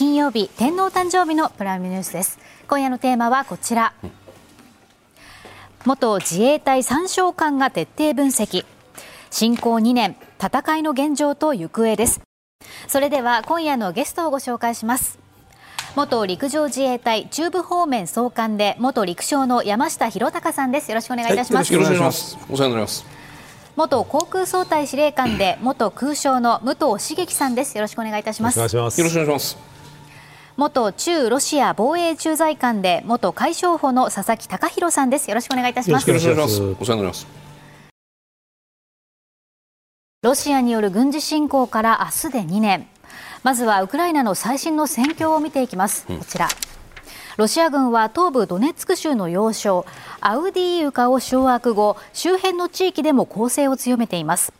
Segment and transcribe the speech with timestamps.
[0.00, 2.38] 2月23日金曜日天皇誕生日のプライムニュースです。
[2.66, 3.92] 今夜のテーマはこちら。
[5.84, 8.64] 元自衛隊参将官が徹底分析。
[9.30, 12.22] 侵攻2年戦いの現状と行方です。
[12.88, 15.18] それでは今夜のゲストをご紹介します。
[15.96, 20.90] 元陸上自衛隊中部方面総監で元陸将の山下博隆さんです。
[20.90, 22.38] よろしくお願いいたします、はい、よろしくお願いします。
[22.50, 23.04] お世話になります。
[23.76, 27.76] 元航空総隊司令官で元空将の武藤茂樹さんです。
[27.76, 28.56] よろしくお願いいたします。
[28.56, 29.79] よろしくお願いします
[30.60, 35.30] 元中ロシア防衛駐在官で元海将補の佐々木隆弘さんです。
[35.30, 36.06] よろしくお願いいたします。
[36.06, 36.76] よろしくお願いします。
[36.78, 37.26] お世話になります。
[40.20, 42.86] ロシアによる軍事侵攻から明日で2年。
[43.42, 46.46] まずはウクライナの最新の戦況を見ていきます、こちら。
[47.38, 49.86] ロシア軍は東部ドネツク州の要衝
[50.20, 54.52] アウディーウカを掌握後周辺の地域でも攻勢を強めています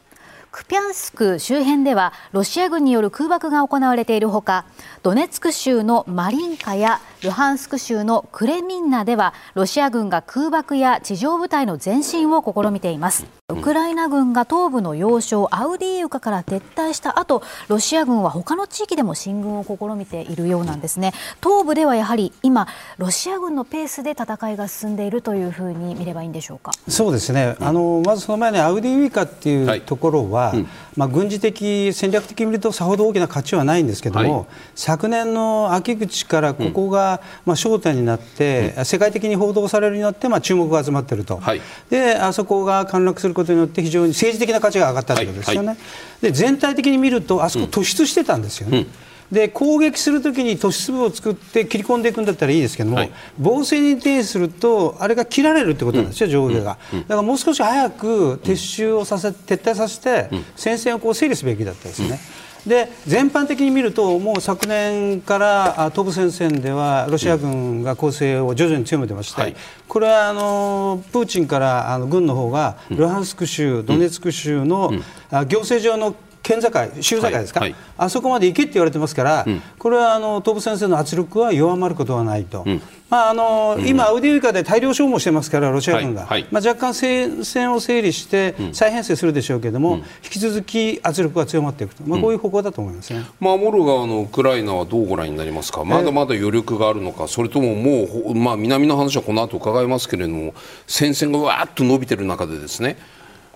[0.53, 4.65] クピャンスク周辺ではロシア軍による空爆が行われているほか
[5.05, 13.27] ドネツク州のマリンカやルハンスク州のクレミンナではロシア軍が空爆や地上部隊の前進を試みています。
[13.51, 21.13] ウクライナ軍が東部の要衝アウディーウカから撤退した後ロシア軍は他の地域でも進軍を試みているようなんですね。
[21.43, 22.67] 東部ではやはり今
[22.99, 26.73] ロシア軍のペースで戦いが進んでいるというふうに見ればいいんでしょうか？
[26.89, 27.57] そうですね。
[27.61, 45.77] あのまずその前にアウディーウカっていうところは、は、うん、まあ、軍事的、戦略的に見るとさほど大きな価値はないんですけども、はい、昨年の秋口からここが、まあ、焦点になって、うん、世界的に報道されるようになって、まあ、注目が集まっていると、はい、であそこが陥落することによって非常に政治的な価値が上がったということですよね、
[46.21, 48.79] で全体的に見るとあそこ突出してたんですよね。
[48.79, 48.87] うん
[49.31, 62.19] で攻撃するときに都市部を作って切り込んでいくんだったらいいですけども、はい、防戦に呈するとあれが切られるってことなんですよ、上下が、だからもう少し早く撤収をさせ撤退させて、戦線をこう整理すべきだったですね。
[62.67, 69.57] で全般的に見ると、もう昨年から東部戦線ではロシア軍が攻勢を徐々に強めてまして、はい、
[69.89, 74.93] これはあのプーチンからあの軍の方がルハンスク州、ドネツク州の、
[75.31, 76.15] 行政上の
[76.51, 77.71] 県境、州境ですか、はい。
[77.71, 100.55] はい、あそこまで行けって言われてますから、うん、これはあの東部戦線の圧力は弱まることはないと、うん、まああの、うん、今、アウディウイカで大量消耗してますから、ロシア軍が、はい、まあ、若干戦線を整理して再編成するでしょうけれども、引き続き圧力が強まっていくと、まあ、こういう方向だと思いますね、守る側のウクライナはどうご覧になりますか、まだまだ余力があるのか、それとももう、まあ、南の話はこの後伺いますけれども、
[100.87, 102.97] 戦線がわーっと伸びてる中でですね、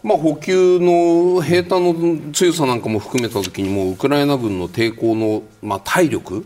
[0.04, 6.44] まあ、補給の兵隊の強さなんかも含めたときにもウクライナ軍の抵抗の、まあ、体力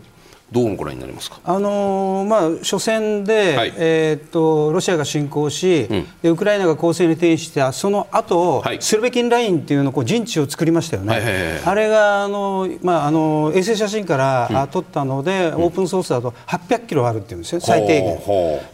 [0.51, 18.19] どうご覧になりますか、あのー、まあ、初戦で、はい、えー、っとロシアが侵攻し、うん、でウクライナが攻勢に転じたその後、はい、スルベキンラインっていうのこう陣地を作りましたよね、はいはいはい、あれがあの、まあ、あの衛星写真から、うん、撮ったので、オープンソースだと800キロあるっていうんですよ、最低限。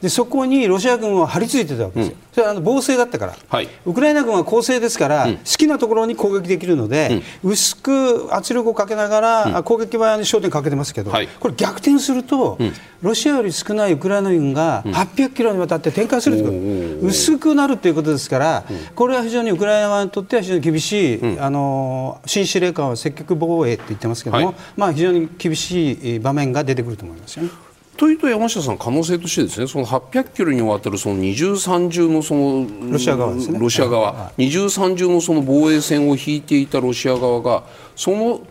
[0.02, 16.52] でそこにロシア軍は張り付いてたわけですよ、うん、それはあの防勢だったから、はい、ウクライナ軍は攻勢ですから、好きなところに攻撃できるので、薄く圧力をかけながら、攻撃場に焦点かけてますけど、これ逆転すると、うん、ロシアより少ないウクライナ軍が800キロにわたって展開すると。
[16.52, 27.65] いうこと、薄くなるということですから、これは非常にウクライナ側にとっては非常に厳しい、あの新司令官は積極防衛と言ってますけども、はい、まあ、非常に厳しい場面が出てくると思いますよね。
[27.98, 33.60] というと山下さん可能性としてですねその800キロにわたるその二重三重のそのロシア側ですね。
[33.60, 37.64] ロシア側、二重三重のその防衛線を引いていたロシア側が
[37.96, 38.42] その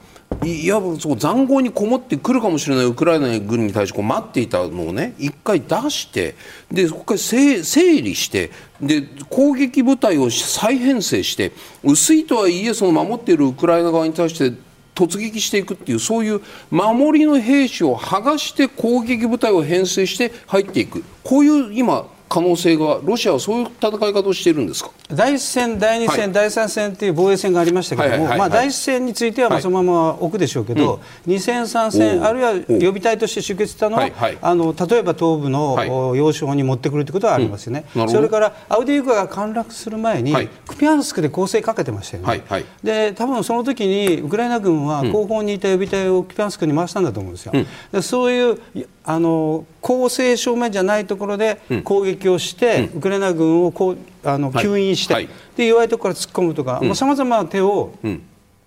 [0.43, 6.35] いやそう塹壕にこもってくるかもしれないウクライナ軍に対してこう待っていたのをね一回出して
[6.73, 8.51] でそこから整理して
[8.81, 11.53] で攻撃部隊を再編成して
[11.85, 14.57] 薄いとはいえその守っているウクライナ側に対して
[14.95, 16.41] 突撃していくっていうそういう
[16.71, 21.05] 守りの兵士を剥がして攻撃部隊を編成して入っていく。
[21.23, 24.91] こういう今可能性がロシアはそういう戦い方をしているんですか？
[25.09, 34.11] 第1戦、第2戦、はい、第3戦という防衛戦がありましたけれども、まあ、第1戦についてはまあそのまま置くでしょうけど、うん、2戦、3戦、あるいは予備隊として集結したのは、
[34.43, 40.33] あの例えば東部の要衝に持ってくるということはありますよね、うん、それからアウディークが陥落する前に、
[40.67, 42.43] クピャンスクで攻勢かけてましたよね、
[42.83, 47.53] で多分その時にウクライナ軍は後方にいた予備隊をクピャンスクに回したんだと思うんですよ。
[47.93, 48.59] うん、そういう
[49.07, 57.93] あの攻勢正面じゃないところで攻撃をして、ウクライナ軍をこうあの吸引して、い、で弱いところから突っ込むとかさまざ、まな手を、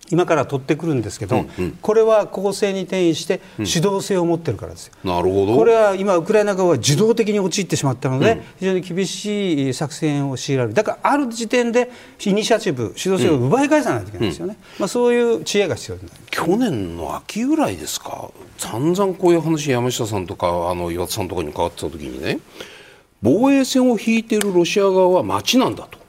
[0.10, 5.56] 今から取ってくるんですけど、うんうん、これは攻勢に転移して主導性を持ってるからですよ、うん、なるほど。
[5.56, 11.92] これは今、ウクライナ側は受動的に陥ってしまったので、うん、非常に厳しい作戦を強いられる、だからある時点で
[12.26, 15.98] イニシアチブ、主導性を奪い返さないといけないですよね、うん、まあ、そういう知恵が必要
[16.30, 22.40] 去年の秋ぐらいですか、散々こういう話、山下さんとかあの岩田さんとかに伺ってた時にね、
[23.22, 26.07] 防衛線を引いているロシア側は町なんだと。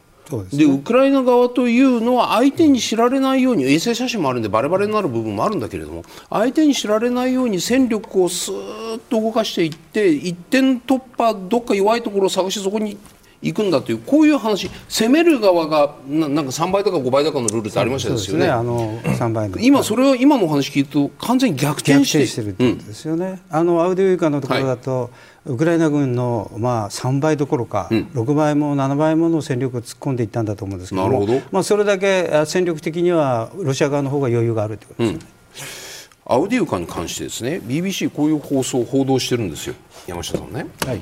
[0.50, 12.98] で、ね、ウクライナ側というのは相手に知られないように衛星写真もあるんでバレバレになる部分もあるんだけれども相手に知られないように戦力をスーッと動かしていって一点突破どっか弱いところを探してそこに
[13.40, 14.68] 行くんだというこういう話。
[14.88, 18.46] 攻める側がななんか3倍とか5倍とかのルールってありましたですよね。
[18.46, 18.50] ね。
[18.50, 23.40] あの3倍今それは今の話聞くと完全に逆転してしてるってことですよね。
[23.50, 25.10] うん、あのアウディウイカのところだと、はい
[25.48, 39.74] ウクライナ軍のまあ3倍どころか、うん、6倍も7倍もの戦力を突っ込んでいったんだと思うんですけどもまあ、それだけ戦力的にはロシア側の方が余裕があるということですね、うん、アウディウカに関してですね BBC こういう放送を報道してるんですよ。
[40.06, 40.66] 山下さんね。
[40.84, 41.00] はい。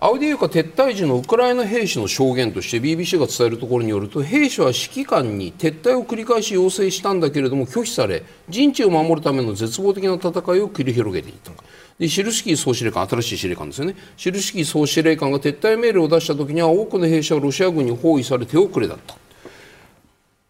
[0.00, 11.52] アウディーウカ撤退時のウクライナ兵士の証言として BBC が伝えるところによると兵士は指揮官に撤退を繰り返し要請したんだけれども拒否され陣地を守るための絶望的な戦いを繰り広げていた。
[11.98, 13.94] でシルスキー総司令官新しい司令官ですよね。
[14.16, 19.14] シルスキー総司令官が撤退命令を出した時には多くの兵士はロシア軍に包囲され手遅れだった。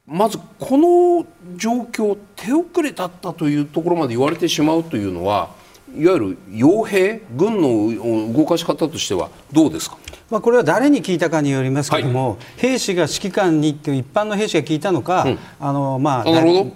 [0.06, 1.26] まずこの
[1.56, 5.50] 状況手遅れだったというところまで言われてしまうというのは
[5.96, 9.98] いわゆる傭兵軍の動かし方としてはどうですか？
[10.30, 16.24] まあ、これは誰に聞いたかによりますけれども、はい、兵士が指揮官にっていう一般の兵士が聞いたのか、うん、あのまあ、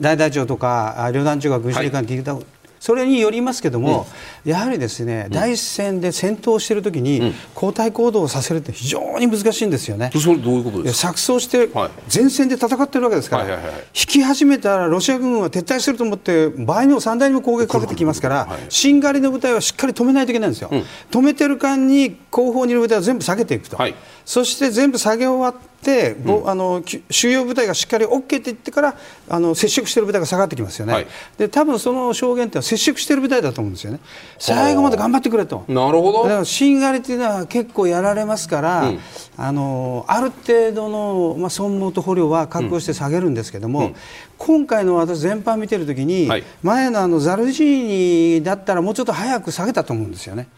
[0.00, 2.44] 大隊長とか旅団長が軍司令官に聞いた、はい
[2.78, 4.06] それによりますけども、
[4.44, 10.10] うん、やはりですね、うん、第一線で戦闘しているときに、交代行動をさせるって非常に難しいんですよね。
[10.12, 11.12] それどういうことですか？
[11.12, 11.70] 錯綜して
[12.14, 18.98] 前線で戦ってるわけですから、はいはいはいはい、引き始めたらロシア軍は撤退すると思って場合にも3台にも攻撃かけてきますから、はい、しん。
[18.98, 20.70] がりの部隊はしっかり止めないといけないんですよ。
[20.72, 28.96] うん、止めてる間に後方にいる部隊は全部下げていくと、はい、そして全部下げ終わって、うん、あの主要部隊がしっかり OK って言ってから
[29.28, 31.06] あの接触している部隊が下がってきますよね、はい、
[31.36, 34.00] で多分その証言って接触している部隊だと思うんですよね、
[34.38, 36.22] 最後まで頑張ってくれと、なるほど。
[36.24, 38.98] だからしんがりというのは結構やられますから、うん、
[39.36, 43.96] あのある程度の、まあ、損耗と捕虜は覚悟して下げるんですけども、うん、
[44.36, 50.48] 今回の私、全般見てるときに、はい、前のあのザルジーニだったらもうちょっと早く下げたと思うんですよね。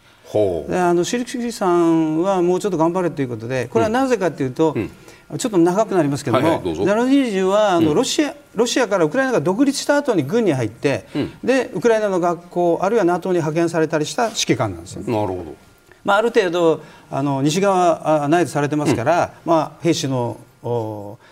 [0.69, 4.91] であのシルキさんはもうちょっと頑張れということでこれはなぜかというと、うん
[5.37, 15.01] ちょっと長くなりますけども、はいはい、ザロジージはあのロシア、ロシアからウクライナが独立した後に軍に入って、うん、でウクライナの学校あるいは NATO に派遣されたりした指揮官なんですよ。
[15.01, 15.55] なるほど。
[16.03, 20.37] まあ、ある程度あの西側内図されてますから、うん、まあ、兵士の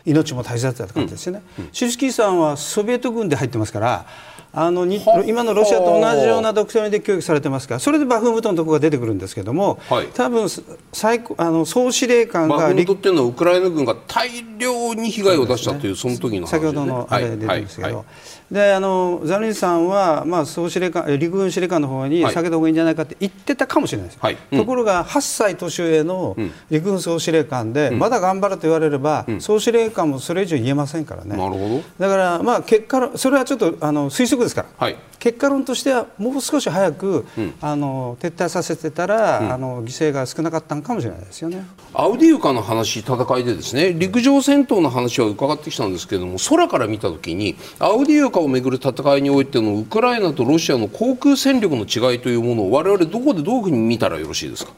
[0.06, 1.66] 命も大切だった感じですよね、うん。
[1.66, 4.06] うん、シルスキーさんはソビエト軍で入ってますから
[4.52, 10.48] あのに今のロシアと同じようなドクトリンで教育されてますからそれでバフムトのところが出てくるんですけども、はい、多分
[10.92, 17.96] 最あの総司令官がバフムトっていうのはウクライナ軍が大量に被害を出したというそ、ね,、の時の、ね、先ほどのあれで出てるんですけど、はい。
[17.96, 18.06] はい
[18.52, 24.38] であのザルニさんは、まあ、総司令官陸軍司令官の方に下げた方がいいんじゃないかって言ってたかもしれないです、はい。
[24.52, 26.36] うん、ところが8歳年上の
[26.70, 31.38] 陸軍総司令官で、うん、まだ頑張ると言われれば、うん、総司令官もそれ以上言えませんからね。
[31.38, 31.84] なるほど。
[32.00, 37.26] だから、まあ、結果それはちょっとあの推測ですから、はい、結果論としてはもう少し早く、
[37.62, 41.66] あの撤退させてたら、あの犠牲が少なかったのかもしれないですよね。
[41.94, 54.74] アウディウカの話戦いでですね陸上戦闘の話は伺ってきたんですけれども空から見たときにアウディウカをめぐる戦いにおいてのウクライナとロシアの航空戦力の違いというものを我々どこでどういうふうに見たらよろしいですか？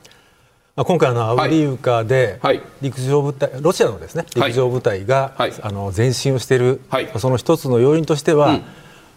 [0.76, 2.40] 今回のアウディウカで
[2.82, 6.60] 陸上部隊、ロシアのですね陸上部隊が、あの前進をしてい。
[6.60, 6.82] る、
[7.18, 8.62] その一つの要因としては、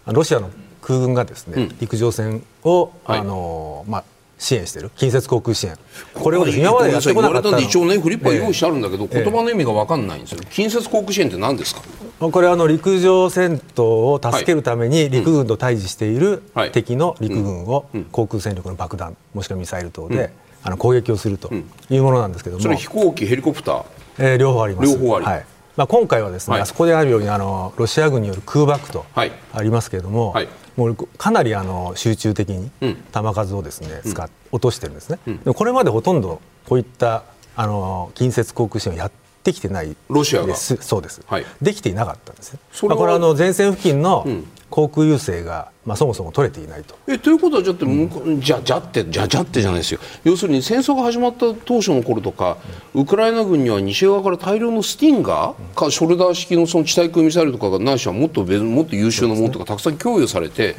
[0.05, 0.49] ロシアの
[0.81, 4.03] 空軍がですね、陸上戦を、あのまあ
[4.37, 4.91] 支援している？
[4.95, 5.77] 近接航空支援。
[6.13, 10.39] これを今までやってこなかった一応ねフリップは用意してあるんだけど、言葉の意味が分かんないんですよ。
[10.51, 11.81] 近接航空支援って何ですか？
[12.19, 20.31] これはあの陸上戦闘を助けるために陸軍と対峙している敵の陸軍を航空戦力の爆弾もしくはミサイル等で
[20.63, 21.53] あの攻撃をすると
[21.89, 23.85] いうものなんですけども、それ飛行機ヘリコプター、
[24.17, 24.93] えー、両方あります。
[24.93, 25.45] 両方あり、はい。
[25.75, 37.23] まあ、今回はですね、はい、あそこであるようにあのロシア軍による空爆とありますけれども、はい、もうかなりあの集中的に球数をですね、使っ落としてるんですね、うん、これまでほとんどこういった
[37.55, 39.11] あの近接航空支援をやっ
[39.45, 40.55] できてないロシアが？
[40.55, 42.59] そうです、はい、できていなかったんですね。
[42.81, 43.15] これは？
[43.15, 44.27] あの前線付近の
[44.71, 46.95] 航空優勢が、まあ、そもそも取れていないと。
[47.07, 49.99] えということはじゃって、うん、じゃじゃってじゃじゃってじゃないですよ。
[50.23, 52.57] 要するに戦争が始まった当初の頃とか、
[52.95, 60.75] うん、ウクライナ軍には西側から大量のスティンガーかショルダー式のその地対空ミサイルとかがないしはもっと別もっと優秀なものとかたくさん供与されて。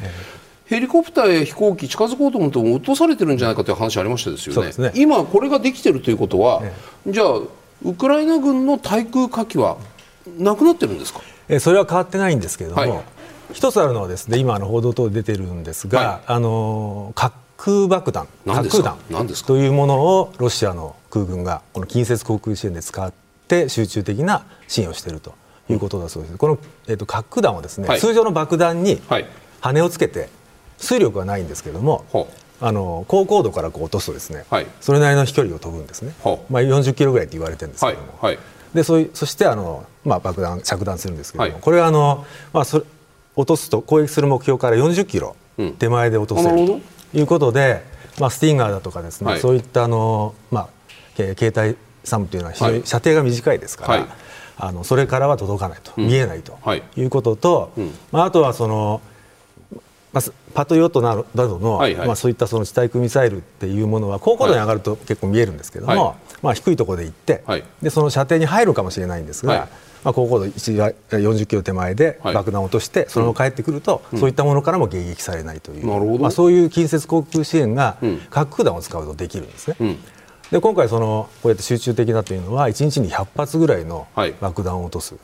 [0.69, 4.91] ヘリコプターや飛行機近づこうと思っても落とされてるんじゃないかという話ありましたですよね、ね。
[4.95, 6.61] 今、これができてるということは、
[7.07, 7.39] じゃあ、
[7.83, 9.77] ウクライナ軍の対空火器は
[10.37, 11.21] なくなってるんですか？
[11.49, 13.03] えそれは変わってないんですけれども、はい、
[13.53, 18.97] 一つあるのはですね今の報道等で出てるんですが、はい、あの滑空爆弾滑空弾
[19.45, 23.13] というものをロシアの空軍がこの近接航空支援で使っ
[23.47, 25.33] て集中的な支援をしていると
[25.69, 29.01] いうことだそうです、この、えーと、滑空弾はですね、はい、通常の爆弾に
[29.61, 30.29] 羽をつけて
[30.77, 32.05] 水力はないんですけれども、
[32.59, 36.13] あの高高度からこう落とすとですね、はい、それなりの飛距離を飛ぶんですね、
[36.49, 38.35] まあ、40キロぐらいって言われてるんですけども、はい。
[38.35, 42.85] はい、でそそしてあの、まあ、爆弾着弾するんですけども、これはあの、まあ、それ
[43.35, 45.35] 落とすと攻撃する目標から40キロ
[45.77, 46.79] 手前で落とせると
[47.13, 47.83] いうことで、
[48.19, 50.69] まあ、スティンガーだとかですね、そういったあの、まあ、
[51.15, 54.07] 携帯サムというのは非常に射程が短いですから、
[54.57, 56.57] あのそれからは届かないと、見えないと
[56.97, 57.03] い。
[57.03, 57.71] うことと、
[58.11, 59.01] まあ、あとはその
[60.17, 69.61] まあ、パトリオットなどの、はいはい、まあ、そういったその地対空ミサイルっていうものは高高度に上がると結構見えるんですけども、はい、まあ、低いところで行って、はい、でその射程に入るかもしれないんですが、はい、
[70.03, 77.97] まあ、高高度40キロ手前で爆弾を落として、そのまま帰ってくると、うん、そういったものからも迎撃されないという、まあ、そういう近接航空支援が
[78.29, 79.75] 核空弾を使うとできるんですね。
[79.79, 79.97] うん。
[80.51, 84.07] で今回その、こうやって集中的なというのは1日に100発ぐらいの
[84.39, 85.15] 爆弾を落とす、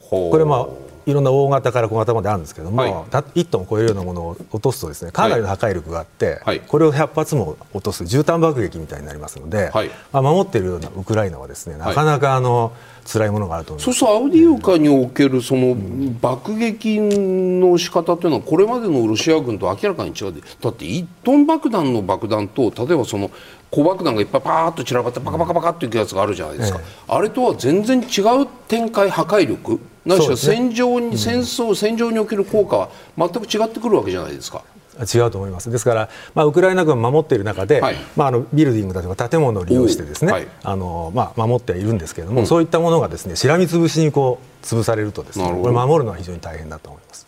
[0.00, 2.92] これまあいろんな大型から小型まであるんですけども、はい、
[3.40, 12.72] 1トンを超えるようなものを落とすとですねかなりの破壊力があって、はい、これを100発も落とす絨毯爆撃みたいになりますので、はい、まあ、守っているようなウクライナはですねなかなかあの、
[13.06, 15.76] 辛いものがあると思いますそうするとアウディウカにおけるその
[16.20, 23.30] 爆撃の仕方というのはこれまでのロシア軍と明らかに違うだって1トン爆弾の爆弾と例えばその
[23.70, 34.62] 小爆弾がいっぱいパーッと散らばってパカパカパカっていくやつがあるじゃないですか、あれとは全然違う展開破壊力何しろ戦場に、戦争、戦場における効果は全く違ってくるわけじゃないですか。
[35.04, 35.70] 違うと思います。
[35.70, 47.26] ですから、まあ、ウクライナ軍を守っている中で、はい、まあ、あのビルディングだとか建物を利用してですね、はい、あのまあ、守ってはいるんですけれども、うん、そういったものがですねしらみつぶしにこう潰されるとですねこれ守るのは非常に大変だと思います。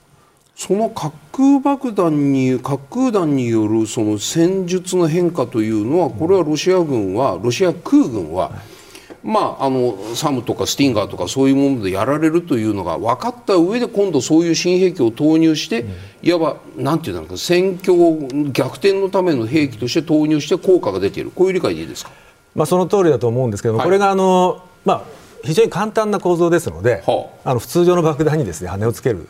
[0.57, 8.78] その滑空爆弾に滑空弾によるその戦術の変化というのはこれはロシア軍はロシア空軍は、はい
[9.25, 15.85] まあ、あのサムとかスティンガーとかそういうものでやられるというのが分かった上で今度そういう新兵器を投入して、
[16.23, 21.31] いわばなんていうんだろう戦況逆転のための兵器として投入して効果が出ている。
[21.31, 22.11] こういう理解でいいですか、
[22.55, 25.03] まあ、その通りだと思うんですけども、はい、これがあの、まあ、
[25.45, 29.29] 非常に簡単な構造ですので、はあ、あの普通常の爆弾にです、ね、羽をつける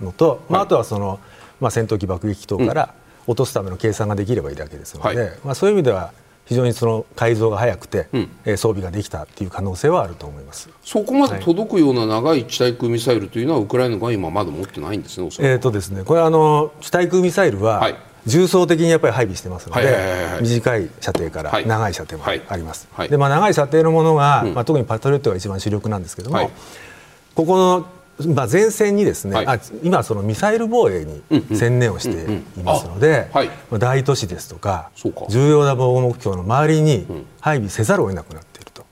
[0.00, 1.20] のと、はい、まあ、あとはその、
[1.60, 2.94] まあ、戦闘機爆撃機等から
[3.26, 6.12] 落とすための計算ができればいいだけですので、はい、まあ、そういう意味では
[6.46, 8.18] 非常にその改造が早くて、う
[8.52, 10.70] ん、装備ができたという可能性はあると思います。
[10.84, 17.96] そこまで届くような長い地対空ミサイルというのは、ウクライナが今まだ持ってないんですね、えーとですね、これあの、地対空ミサイルは、はい。
[18.26, 19.96] 重層的にやっぱり配備してますので、
[20.40, 26.50] 短い射程から長い射程もあります、でまあ、長い射程のものが、うん、まあ、特にパトリオットが一番主力なんですけども、はい、
[27.36, 27.86] ここの
[28.24, 31.22] まあ、前線にですね、はい、あ今、そのミサイル防衛に
[31.54, 33.28] 専念をしていますので、
[33.78, 34.90] 大都市ですとか
[35.28, 37.06] 重要な防護目標の周りに
[37.40, 38.86] 配備せざるを得なくなっていると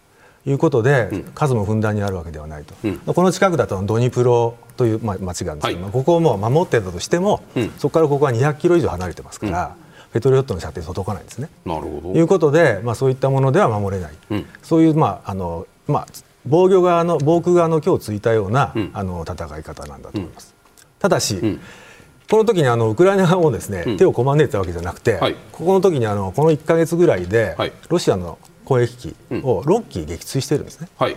[0.47, 9.77] いうことで、うん、数もふんだんにあるわけではないと、うん、この近くだとドニプロという、まあ、町があるんですけど、はい、ここをもう守ってたとしても、うん、そこからここは200キロ以上離れてますから。
[10.13, 11.49] ペトリオットの射程届かないんですね。
[11.67, 12.17] なるほど。
[12.17, 16.07] いうことで、まあ、そういったものでは守れない、そういう、まああのまあ、
[16.47, 20.55] 防御側の防空側の今日ついたような、うん、あの戦い方なんだと思います。
[20.99, 21.59] ただし、
[22.31, 30.89] この時にあのウクライナ側もですね、手をこまねてたわけじゃなくて、はい、ここの時にあのこの1か月ぐらいで、はい、ロシアの攻撃機を6機撃墜してるんですね。
[30.99, 31.17] はい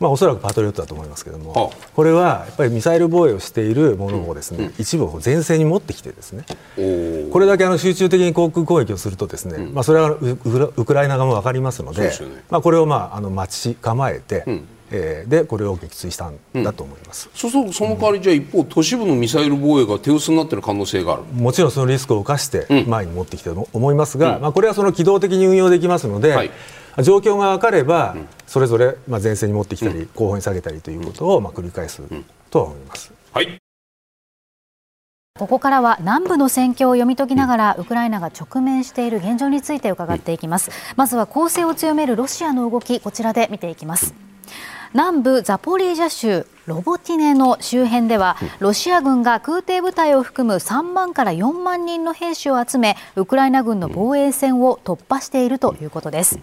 [0.00, 6.44] まあ、おそらくパトリオットだと思いますけれども、これはやっぱりミサイル防衛をしているものをですね、うん、一部を前線に持ってきてですね、
[7.32, 12.10] これだけあの集中的に航空攻撃をするとですね、うん、まあ、それはウクライナ側も分かりますので、ね、
[12.50, 21.22] まあ、これをまああの待ち構えて、うんえー、でこれを撃墜したんだと思います、うん、そうそうその代わりじゃあ一方都市部のミサイル防衛が手薄になっている可能性がある。
[21.24, 26.50] もちろんそのリスクを冒して前に持ってきてると思いますが、うん、まあ、これはその機動的に運用できますので、はい、
[27.02, 28.16] 状況が分かれば、
[28.46, 32.02] それぞれまあ前線に持ってきたり、後方に下げたりということをまあ繰り返す
[32.50, 33.12] と思います。
[33.32, 33.58] はい。
[35.38, 40.72] ここからは南部の戦況を読み解きながらウクライナが直面している現状について伺っていきます。
[40.96, 44.14] まずは攻勢を強めるロシアの動きこちらで見ていきます
[44.94, 56.38] 南部ザポリージャ州ロボティネの周辺では、ロシア軍が空挺部隊を含む3万から4万人の兵士を集め、ウクライナ軍の防衛線を突破しているということです。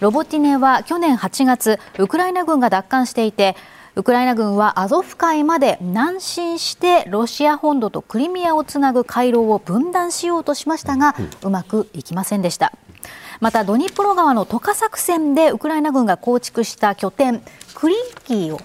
[0.00, 3.56] ロボティネは去年8月、ウクライナ軍が奪還していて、
[3.96, 12.72] ウクライナ軍はアゾフ海まで南進してロシア本土とクリミアをつなぐ回廊を分断しようとしましたが、うまくいきませんでした。
[13.40, 17.42] またドニプロ川の渡河作戦でウクライナ軍が構築した拠点
[17.74, 18.60] クリンキーを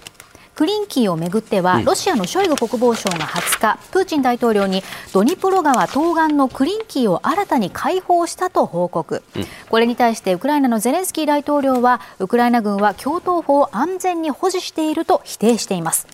[0.54, 9.22] クリンキーをめぐっては、ロシアのショイグ国防相が20日、プーチン大統領にドニプロ川東岸のクリンキーを新たに解放したと報告、
[9.70, 16.06] これに対してウクライナのゼレンスキー大統領は、ウクライナ軍は共闘法を安全に保持していると否定しています。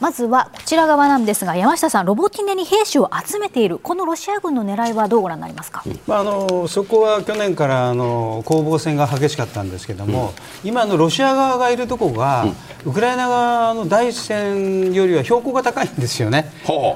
[0.00, 12.44] まずはこちら側なんですが山下さん、ロボティネに兵士を集めているこのロシア軍の狙いはどうご覧になりますか、まあ、あのそこは去年からあの攻防戦が激しかったんですけれども、うん、今のロシア側がいるところが、
[12.84, 16.50] うん、ウクライナ側の第一線よりは標高が高いんですよね、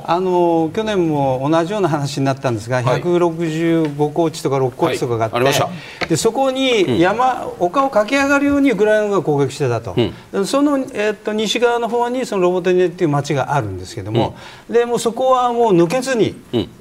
[0.04, 5.70] あの去年も同じような話になったんですが、はい、165高地とか6高地とかがあって、は
[6.04, 9.96] い、でそこに山、うん、丘を駆け上がるようにウクライナが攻撃してたと、
[10.44, 14.36] その、えー、っと西側の方にそのロボティネっていう町があるんですけども、
[14.68, 16.34] うん、でもそこはもう抜けずに、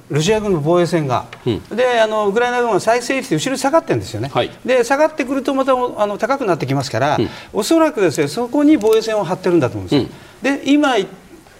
[0.09, 10.03] ロシア軍の防衛線が、うん、であのウクライナ軍は再生して後ろに下がってるんですよね、はい、で下がってくるとまたあの高くなってきますから、うん、おそらくですねそこに防衛線を張ってるんだと思うんです。
[10.03, 10.09] よ。
[10.41, 10.95] で今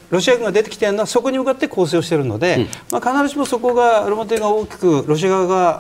[0.10, 5.80] ロシア軍が出てきているのはそこに向かって攻勢をしているので、まあ、必ずしもそこがロボテが大きくロシア側が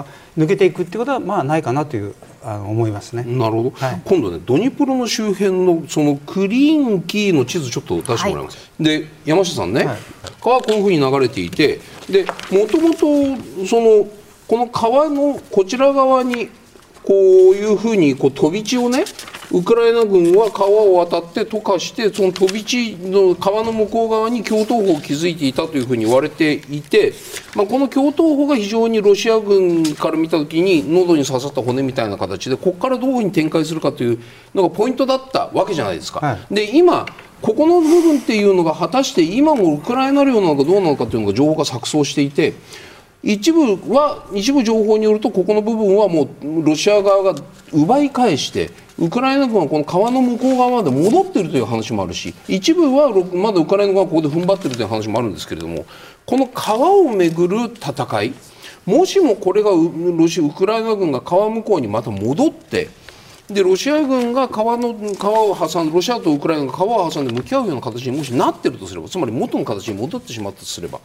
[0.00, 0.04] あ
[0.36, 3.24] 抜けていくということはまあないかなというあの思いますね。
[3.24, 9.98] なるほど、はい、今度ねドニプロの周辺のそのクリーンキーの地図ちょっと出してもらいます、はい、で山下さんね、はい、
[10.42, 14.06] 川こういうふうに流れていてでもともとその
[14.46, 16.50] この川のこちら側に
[17.04, 19.04] こういうふうにこう飛び地をね
[19.52, 27.12] ウクライナ軍は川を渡って溶かしてその飛び地の川の向こう側に共闘法を築いていたというふうに言われていて、
[27.54, 34.18] まあ、この共闘法が非常にロシア軍から見た時に喉に刺さった骨みたいな形でここからどういうふうに展開するかという
[34.54, 36.20] のがポイントだったわけじゃないですか。
[36.20, 37.06] はい、で今
[37.42, 42.54] ここの部分っていうのが果たして今もウクライナ領なのかどうなのかというのが情報が錯綜していて
[43.24, 47.40] 一部は一部情報によるとここの部分はもうロシア側が
[47.72, 55.86] 奪い返してウクライナ軍はこの川の向こう側まで戻っているという話もあるし一部はまだウクライナ軍はここで踏ん張っているという話もあるんですけれども
[56.26, 58.34] この川をめぐる戦い
[58.84, 62.90] もしもこれがロシウクライナ軍が川向こうにまた戻って
[63.48, 71.00] でロシア軍が川の川を挟んでロシアとウクライナが川を挟んで向き合うような形にもしなっているとすればつまり元の形に戻ってしまったとすれば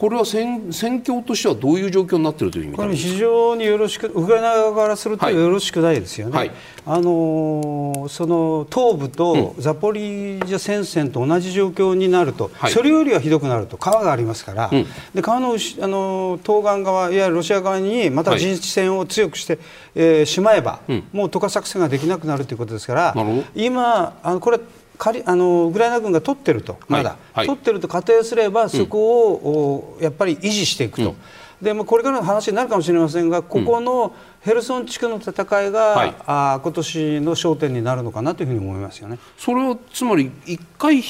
[0.00, 6.38] これは戦戦況としてはどういう状況になっているという意味これ非常によろしくウクライナ側からするとよろしくないですよね。
[6.38, 6.50] はい、
[6.86, 19.62] あのその東部とザポリージャ戦線と同じ状況になると、うん、それよりはひどくなると川がありますから、うん、で川のあの東岸側いわゆるロシア側にまた陣地戦を強くして、はい、
[19.96, 23.14] えー、しまえば、うん、もう渡河作戦ができなくなるということですから。
[23.54, 24.60] 今あのこれ
[25.00, 27.18] 仮あのウクライナ軍が取ってると、まだ、はい。
[27.32, 31.16] はい、取ってると仮定すれば、そこを、うん、やっぱり維持していくと、うん、
[31.64, 35.32] でもこれからの話になるかもしれませんが、ここのヘルソン地区の戦
[35.62, 39.18] いが、はい、あ今年の焦点になるのかなというふうに思いますよね。
[39.38, 41.02] それはつまり一回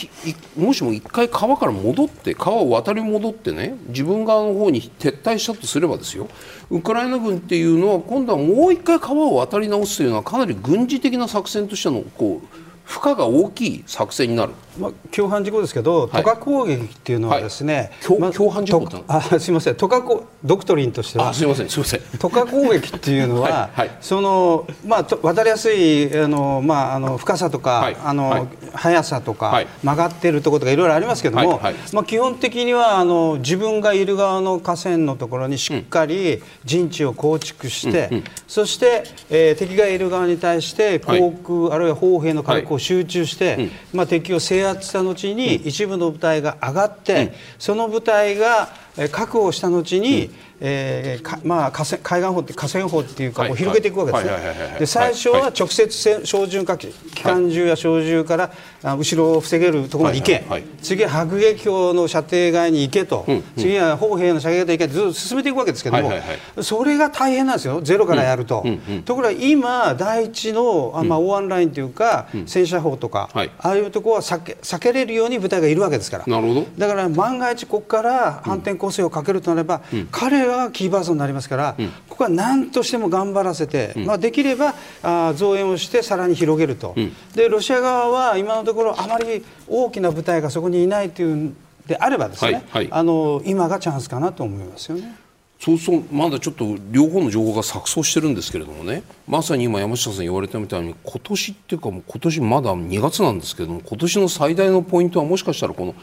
[0.56, 6.28] もしも一回川から戻って川を渡り戻ってね自分側の方に撤退したとすればですよ。
[6.70, 18.18] ウクライナ軍っていうのは今度はもう一回川を渡り直すというのはかなり軍事的な作戦としてのこう負荷が大きい作戦になる、まあ、共犯事故ですけど、渡河攻撃っていうのはですね、はい。
[18.18, 19.74] まあ、共犯事故あすみません。
[19.74, 21.34] 渡河ドクトリンとしては。
[21.34, 22.00] すみませんすみません。
[22.18, 31.60] 渡河攻撃っていうのは はい、そのまあ、渡りやすいあの、まあ、あの深さとか、はい、あの、はい、速さとか、曲がっているところとかいろいろありますけども、
[31.92, 48.68] まあ、基本的にはあの自分がいる側の河川のところにしっかり陣地を構築して、うんうん、そして、えー、敵がいる側に対して航空、あるいは砲兵の火力を集中して、うん、まあ、敵を制圧した後に一部の部隊が上がって、その部隊が
[49.12, 50.30] 確保した後に、
[50.62, 51.84] えーまあ、海
[52.22, 54.76] 岸法って河川法っていうか、もう広げていくわけですね。
[54.78, 58.50] で最初は直接小銃火器、機関銃や小銃から
[58.82, 60.44] 後ろを防げるところまで行け、
[60.82, 63.24] 次は迫撃砲の射程外に行けと、
[63.56, 66.12] 次は砲兵の射撃で行けずっと進めていくわけですけども、
[66.60, 68.64] それが大変なんですよ、ゼロからやると。
[69.06, 76.66] ところが今、第一の、あまあ、大湾ラインというか、戦車砲とか、ああいうところは避け避けれるように部隊がいるわけですから、なるほど。
[76.76, 91.54] だから万が一、ここから反転攻勢をかけるとなれば、彼側がキーパーソンになりますから、うん、ここは何としても頑張らせて、うん、まあ、できればあ増援をしてさらに広げると、うん、でロシア側は今のところあまり大きな部隊がそこにいないという
[91.86, 95.16] であればですね、はいはい、あの今がチャンスかなと思いますよね。
[95.58, 96.04] そうそう。
[96.10, 99.02] まだちょっと両方の情報が錯綜してるんですけれどもね。
[99.28, 105.94] まさに今山下さん言われたみたいに今年っていうかもう今年まだ2月なんですけれども今年の最大のポイントはもしかしたらこの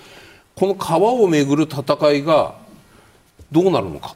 [0.55, 2.55] この川をめぐる戦いが
[3.51, 4.15] どうなるのか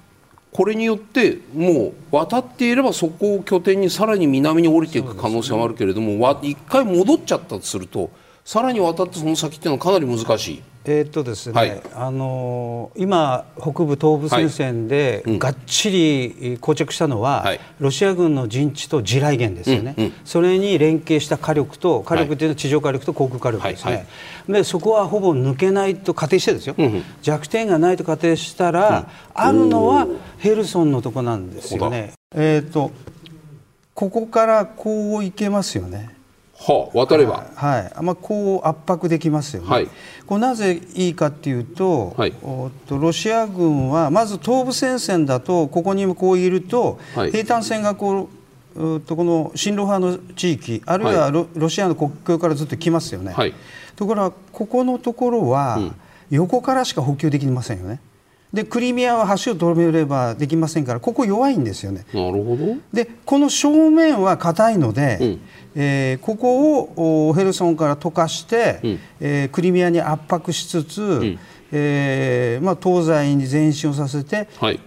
[0.51, 8.11] これによってもう渡っていればそこを拠点にさらに南に降りていく可能性もあるけれども一、回戻っちゃったとすると
[8.43, 10.63] さらに渡ってその先っていうのはかなり難しい。
[10.83, 23.99] えーとですね、はい、あの今、北部東部戦線でがっちり膠着したのは、はい、ロシア軍の陣地と地雷原ですよね、うんうん、それに連携した火力と火力というのは地上火力と航空火力ですね、は
[24.49, 30.07] い、でそこはほぼ抜けないと仮定してですよ、うんうん、弱点がないと仮定したら、うん、あるのは
[30.39, 32.13] ヘルソンのとこなんですよね。
[32.33, 32.91] えーと
[33.93, 36.09] ここからこう行けますよね。
[36.57, 39.89] はあ、渡れば、はい、はい、まあ、こう圧迫できますよね、はい、
[40.31, 48.29] これなぜいいかっていうと,、はい、おとロシア軍はまず東部戦線だとここにこういると、はい、兵隊戦がこ
[48.73, 53.53] うとこの親ロ派の地域あるいはロ,、ロシアの国境からずっと来ますよね、はい、
[53.97, 55.79] ところがここのところは、
[56.29, 57.99] 横からしか補給できませんよね。
[58.53, 62.05] でクリミアは橋を止めればできませんからここ弱いんですよね。
[62.13, 62.75] なるほど。
[62.91, 65.41] でこの正面は硬いので、うん、
[65.75, 71.39] えー、ここをヘルソンから溶かして、うん、えー、クリミアに圧迫しつつ、うん、
[71.71, 74.79] えー、まあ、東西に前進をさせて、はい、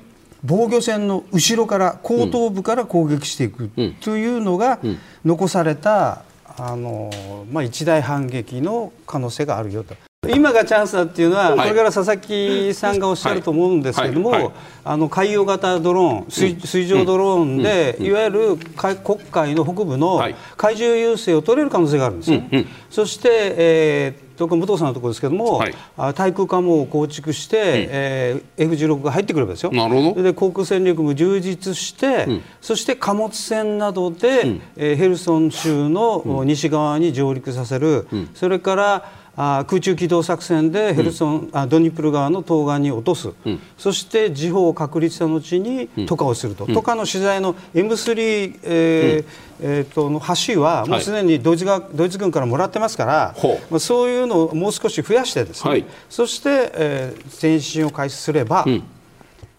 [0.44, 3.70] 防御線の後ろから後頭部から攻撃していく
[4.01, 4.79] というのが
[5.25, 6.25] 残された、
[6.57, 9.97] あのまあ、一大反撃の可能性があるよと。
[10.31, 14.53] 今がチャンスだっていうのは、これから佐々木さんがおっしゃると思うんですけれども、
[14.85, 20.23] あの海洋型ドローン、水水上ドローンで、いわゆる黒海の北部の
[20.57, 22.43] 海中優勢を取れる可能性があるんですよ。
[22.91, 25.75] そして、えー特に武藤さんのところですけれども、はい、
[26.15, 27.67] 対空艦も構築して、うん。
[27.91, 29.73] えー、F16 が入ってくるわけですよ。
[29.73, 30.23] なるほど。
[30.23, 49.25] で航空戦力も充実して、うん、そして貨物船などで、うん、えー、ヘルソン州の西側に上陸させる、うん、それからあ空中機動作戦でヘルソン、うん、あドニプル川の東岸に落とす、うん、そして時報を確立した後に渡河をすると、うん、渡河の取材の M3、えー
[49.61, 53.37] えー、との橋はもうすでにドイツが、ドイツ軍からもらってますから、
[53.70, 58.64] まあ、そういうのをもう少し増やしてですね、はい、そして、えー、前進を開始すれば、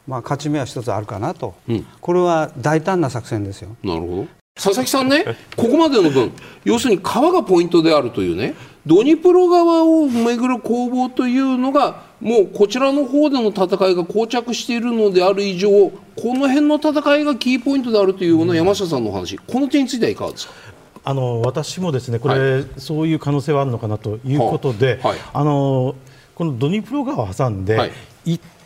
[0.07, 1.55] まあ、勝ち目は一つあるかなと、
[2.01, 3.75] これは大胆な作戦ですよ。
[3.83, 4.27] なるほど。
[4.55, 5.25] 佐々木さんね、
[5.57, 6.31] ここまでの分、
[6.63, 15.91] 要するに川がポイントであるというね、ドニプロ川をめぐる攻防というのが、もうこちらの方での戦いが膠着しているのである以上、こ
[16.35, 20.53] の辺の戦いがキーポイントであるというような山下さんのお話、この点についてはいかがですか？
[21.03, 25.95] あの私もですねこれ、はい、そういう可能性はあるのかなということで、はい、あの
[26.33, 27.91] このドニプロ川を挟んで、はい、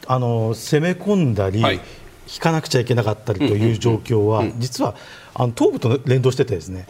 [0.07, 4.95] あの攻め込んだり、引かなくちゃいけなかったりという状況は、実は
[5.33, 6.87] あの東部と連動しててですね、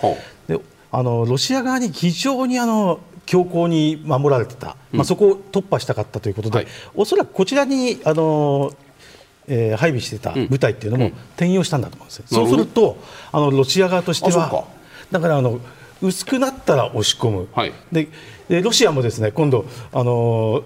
[0.48, 0.60] で
[0.92, 8.72] あのロシア側に非常にあの強硬に守られてた、まあ、そこを突破したかったということで、はい、おそらくこちらにあの、
[9.48, 12.98] えー、配備していた部隊っていうのも転用したんだと思うんですよ、そうすると
[13.32, 14.66] あのロシア側としては
[15.12, 15.60] だからあの
[16.02, 18.10] 薄くなったら押し込む、はい、で
[18.64, 20.64] ロシアもですね今度あの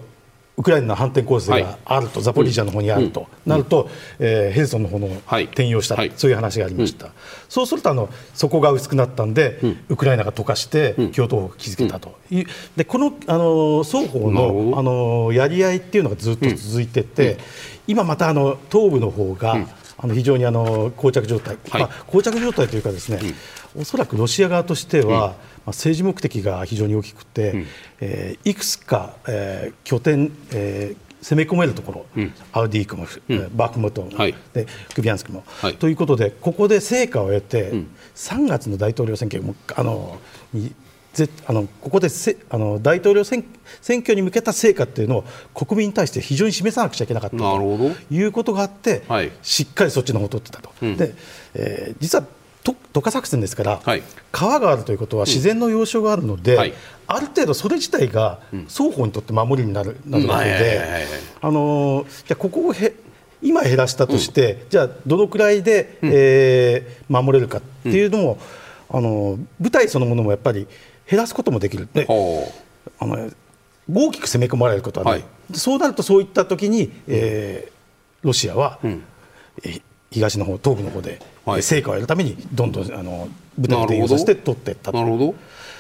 [0.56, 3.90] ウクライナの反転攻勢があると、はい、ザポリージャの方にあると、うん、なると、
[4.20, 7.12] えー、ヘルソンの方の転用した、はい、そういう話がありました、うん、
[7.50, 12.18] そうするとあのそこが薄くなったんで、うん、ウクライナが溶かして共闘を築けたと。
[12.30, 17.38] いう、でこのあの双方のあのやり合いっていうのがずっと続いてて、
[17.88, 19.58] 今またあの東部の方が、
[19.98, 23.20] あの非常にあの膠着状態、はい、まあ、膠着状態というかですね、
[23.76, 25.34] うん、おそらくロシア側としては、うん、
[25.66, 27.68] まあ、政治目的が非常に大きくて、うん、
[28.02, 40.20] えー、いくつか、えー、拠点、えー攻め込めるところ、うん、アウディークも、うん、バークムトン、はい、でクビアンスクも、はい、ということでここで成果を得て、うん、3月の大統領選挙もあの
[40.54, 40.74] に
[41.14, 43.46] ぜあのここでせあの大統領選
[43.82, 45.24] 選挙に向けた成果っていうのを
[45.54, 51.14] 国民に対して非常に示さなくちゃいけなかったということがあって、はい、しっかりそっちの方を取ってたと、うん、で
[51.54, 52.26] えー、実は
[52.64, 56.60] と渡河作戦ですから、はい、川があるということは自然の要衝があるので、うん。
[56.60, 56.74] はい、
[57.08, 60.82] ある程度それ自体が双方にとって守りになる,、なるわけで、
[61.42, 62.94] あのじゃここをへ
[63.42, 68.38] 今減らしたとして、うん、じゃあどのくらいで、うん、えー、守れるかっていうのも、
[68.90, 70.68] あの部隊そのものもやっぱり
[71.10, 71.88] 減らすこともできる。
[71.94, 72.08] で
[73.00, 73.30] あの
[73.92, 79.04] 大きく攻め込まれることはない、はい、そうなるとそういった時に、えー、ロシアは、うん
[80.14, 84.98] 東の方東部の方で、はい、成果を得るためにどんどんあの部隊を転用させて取っていったと。
[84.98, 85.36] なるほど。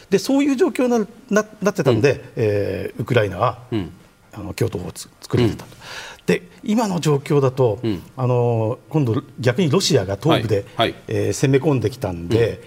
[0.09, 3.91] でそういう状況にななってたんで、うん、えー、ウクライナは、うん、
[4.33, 4.91] あの共闘法を
[5.21, 5.75] 作れてたと。
[6.25, 10.91] で今の状況だと、うん、あの今度、逆にロシアが東部で、はい。
[10.91, 12.61] はい、えー、攻め込んできたんで、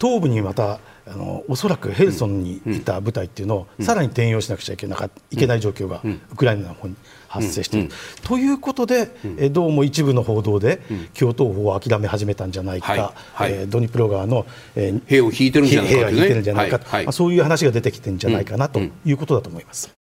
[0.00, 6.00] 東部にまたあのおそらくヘルソンにいた部隊っていうのを、さらに転用しなくちゃいけなかいけない状況が
[6.32, 6.96] ウクライナの方に
[7.34, 7.90] 発生している。
[8.22, 10.80] ということで、えどうも一部の報道で、
[11.18, 13.52] 共闘法を諦め始めたんじゃないか、はい。
[13.52, 16.70] えドニプロ川の、えー、兵を引いてるんじゃないか、ね、引いてるんじゃない。
[16.70, 20.03] か、まあ、そういう話が出てきてるんじゃないかなということだと思います。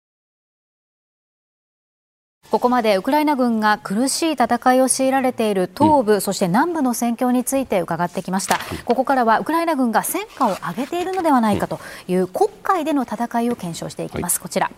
[2.50, 14.68] ここまでウクライナ軍が苦しい戦いを強いられている東部、うん、そして南部の戦況について伺ってきました、ここからはウクライナ軍が戦果を上げているのではないかという黒海での戦いを検証していきます、はい、こちら。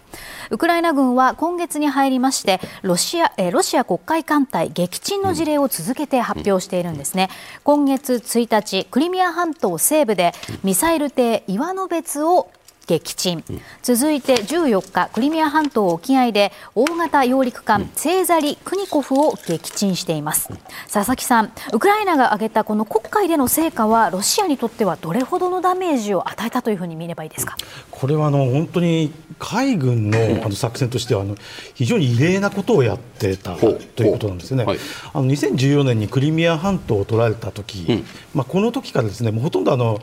[0.50, 7.30] ウクライナ軍は今月に入りましてロシアえロシア黒海艦隊撃沈の事例を続けて発表しているんですね、
[7.64, 10.32] 今月1日クリミア半島西部で
[10.62, 12.50] ミサイル艇イワノベツを
[12.92, 13.42] 撃沈、
[13.82, 20.48] 続いて14日クリミア半島沖合で大型揚陸艦セーザリ・クニコフを撃沈しています。
[20.92, 27.56] 佐々木さんウクライナが挙げたこの黒海での成果はロシアにとってはどれほどのダメージを与えたというふうに見ればいいですか？
[27.90, 31.36] これはあの本当に海軍のあの作戦としてはあの
[31.74, 33.70] 非常に異例なことをやってたと
[34.02, 34.78] いうことなんですね、はい、
[35.14, 40.00] あの2014年にクリミア半島を取られた時、うん、まあ、この時からですねもうほとんどあの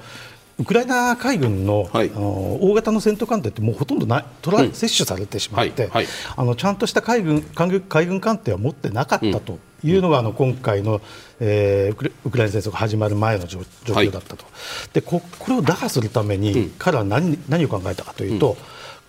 [0.59, 2.27] ウクライナ海軍のはい、あの
[2.61, 5.91] 大型の戦闘艦艇ってもうほとんどない取ら、うん、摂取されてしまって、はい。
[5.91, 11.01] はい、あのちゃんとした海軍海軍艦艇は持ってなかったというのが、うん、あの今回の、
[11.39, 14.45] えー、ウクライナ戦争が始まる前の状況だったと、
[14.93, 18.57] でここれを打破するために、うん、彼は何何を考えたかというと、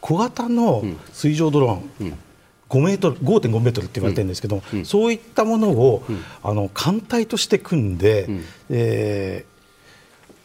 [0.01, 2.19] 小型の水上ドローン、
[2.69, 9.45] 5メートル5.5メートルって言われてるんですけど、うん、そういったものを、うん、あの艦隊として組んで、うん、え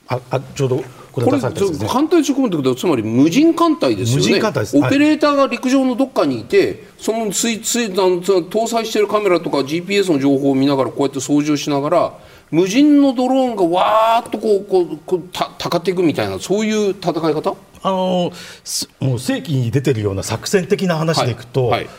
[0.08, 1.40] ああちょうどこれね
[1.88, 4.24] 艦隊直問ってことはつまり無人艦隊ですよね。
[4.24, 4.78] 無人艦隊です。
[4.78, 12.14] オペレーターが陸上のどっかにいて、そのついつい搭載しているカメラとか GPS の情報を見ながらこうやって操縦しながら
[12.52, 17.56] 無人のドローンがわーっとこうこうこうたたかっていくみたいなそういう戦い方？
[17.82, 18.32] あの
[19.00, 21.86] もう正規に出てるような作戦的な話でいくと、はい。
[21.86, 21.90] はい、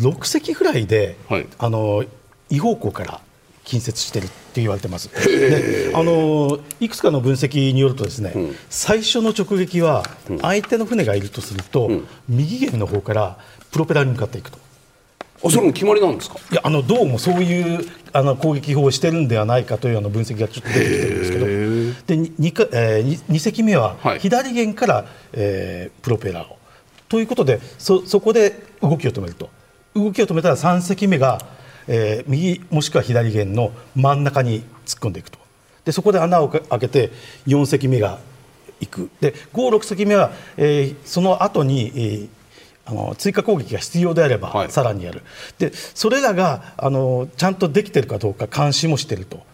[0.00, 2.04] 6隻ぐらいで、はい、あの
[2.50, 3.20] 違方向から
[3.66, 5.10] 近接しているって言われてます。
[5.10, 10.04] であのいくつかの分析によるとですね、うん、最初の直撃は
[10.40, 13.38] 相手の船がいるとすると、うん、右舷の方から
[13.72, 14.58] プロペラに向かっていくと。
[15.44, 16.36] あそれも決まりなんですか？
[16.50, 21.46] いやあのどうもそういうあの攻撃法をしてるんではないかというような分析がちょっと出てきてるんですけど。
[21.46, 26.56] で 2, か、えー、2, 隻目は左舷から、はい、えー、プロペラを。
[27.08, 29.50] ということでそそこで動きを止めると。
[29.94, 31.40] 動きを止めたら3隻目が
[31.88, 35.38] えー、右もしくは左舷の真ん中に突っ込んでいくと。
[35.84, 37.10] でそこで穴を開けて
[37.46, 38.18] 4隻目が
[38.80, 39.10] 行く。
[39.20, 42.28] で5、6隻目は、えー、その後に、えー、
[42.86, 45.22] あの追加攻撃が必要であれば、さらにやる。
[45.58, 49.44] でそれらがあのちゃんとできているかどうか監視もしていると。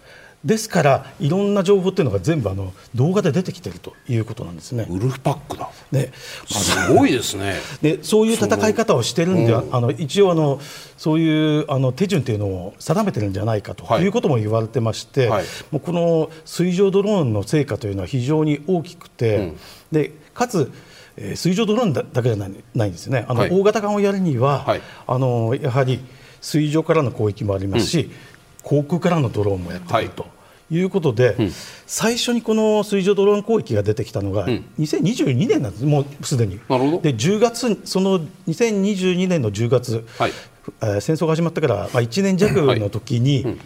[0.45, 4.87] ですからいろんな情報っていうのが全部あの動画で出てきてるということなんですね。
[4.91, 5.71] ウルフパックだ。
[5.93, 6.13] ね、
[6.47, 7.55] すごいですね。
[7.81, 10.61] でそういう戦い方をしてるんでは、あの一応あの
[10.97, 14.07] そういうあの手順というのを定めてるんじゃないかとい。
[14.09, 19.57] うことも言われてまして、はい、もうこの水上ドローンの成果というのは非常に大きくて、うん、
[19.93, 20.73] でかつ
[21.15, 23.27] えー、水上ドローンだけじゃないないんですね。
[23.29, 26.01] あの、はい、大型艦をやるには、はい、あのやはり
[26.41, 28.32] 水上からの攻撃もありますし、うん
[28.63, 30.27] 航空からのドローンもやってくると。
[30.71, 30.81] い。
[30.81, 31.53] うことで、うん、
[31.87, 34.47] 最初にこの水上ドローン攻撃が出てきたのが、
[34.79, 36.59] 2022年なんです、もうすでに。
[36.69, 37.01] なるほど。
[37.03, 40.33] で10月、その2022年の10月、はい、
[40.81, 43.59] えー、戦争が始まってから、まあ、1年弱の時に、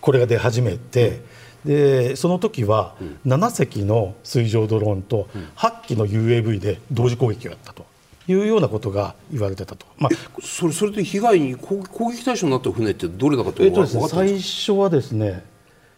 [0.00, 1.20] これが出始めて、
[1.66, 2.94] でその時は
[3.26, 7.84] 7隻の水上ドローンと8機の UAV で同時攻撃をやったと。
[8.28, 15.44] いうようなことが言われてたと、まあ、それそれで被害に攻撃対象になった船ってどれだかというのは、ね、最初はですね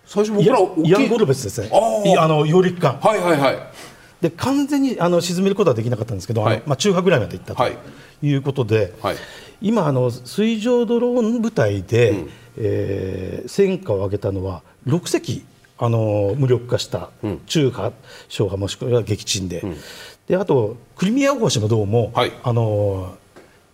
[0.09, 1.71] 最初僕らイヤンゴルベスですね。
[1.71, 2.99] ああの揚陸艦。
[2.99, 3.59] はいはいはい。
[4.23, 7.63] で完全にあの沈めることはできなかったんですけど、はい、まあ、中波ぐらいまでいったと
[8.23, 8.35] い。
[8.35, 9.17] うことで、はい、
[9.61, 15.45] 今あの水上ドローン部隊で、うん、えー、戦果を上げたのは6隻
[15.77, 17.11] あの無力化した
[17.47, 17.93] 中波、
[18.29, 19.77] 小波もしくは撃沈で、うん
[20.29, 23.17] であとクリミア大橋もどうも、はい、あの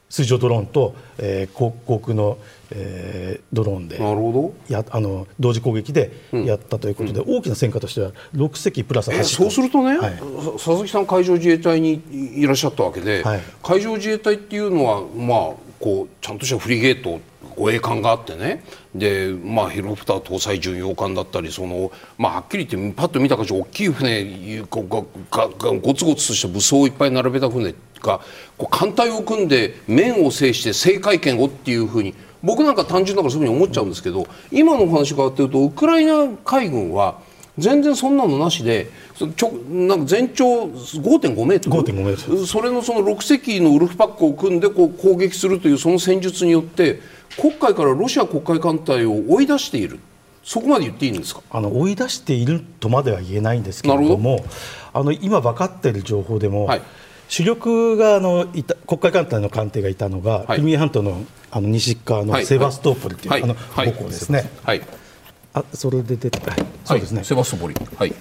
[0.09, 2.39] 水上ドローンと、えー、航航空の、
[2.71, 4.73] えー、ドローンでなるほど。
[4.73, 12.01] やあの同時攻撃でやったということで、うん、大きな戦果としては6隻プラス8そうするとね、はい、佐々木さん海上自衛隊に
[12.41, 17.21] いらっしゃったわけで、はい、海上自衛隊っていうのは、まあ、こうちゃんとしたフリゲート
[17.57, 18.65] 護衛艦があってね。
[18.95, 24.83] で、まあ、ヘリコプター搭載巡洋艦だったりその、まあ、はっきり言ってパッと見た感じ大きい船が
[25.31, 28.21] ががゴツゴツとした武装をいっぱい並べた船が
[28.57, 37.21] こう艦隊を組んで面を制して制海権をっていうふうに僕なんか単純だからそういうふうに思っちゃうんですけど今のお話伺ってるとウクライナ海軍は
[37.57, 38.91] 全然そんなのなしで
[39.37, 41.83] ちょなんか全長5.5メートル。
[41.83, 42.47] 5.5メートル。
[42.47, 47.01] それのその6隻のウルフパックを組んでこう攻撃するというその戦術によって
[47.37, 50.01] 黒海からロシア黒海艦隊を追い出している。
[50.43, 51.41] そこまで言っていいんですか？
[51.51, 54.45] あの追い出しているとまでは言えないんですけれども
[54.93, 56.83] あの今分かっている情報でも、はい、
[57.29, 64.51] 主力があのいた黒海艦隊の艦艇がいたのが、クリミア半島のあの西側のセバストーポリという、はい、あの母港ですね。
[64.65, 64.83] はい
[65.55, 66.41] あそれで出て、
[66.85, 68.15] そうですね、セバストポリ、はい、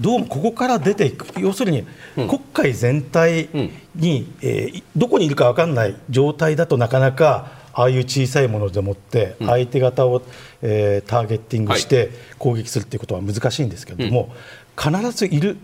[0.00, 1.26] どうもここから出ていく。
[1.40, 3.48] 要するに、黒海全体
[3.96, 10.22] に、えー、どこにいるか分かんない状態だとなかなかああいう小さいものでもって相手方を、
[10.62, 14.32] えー、ターゲッティングして攻撃するということは難しいんですけれども、
[14.80, 15.56] 必ずいる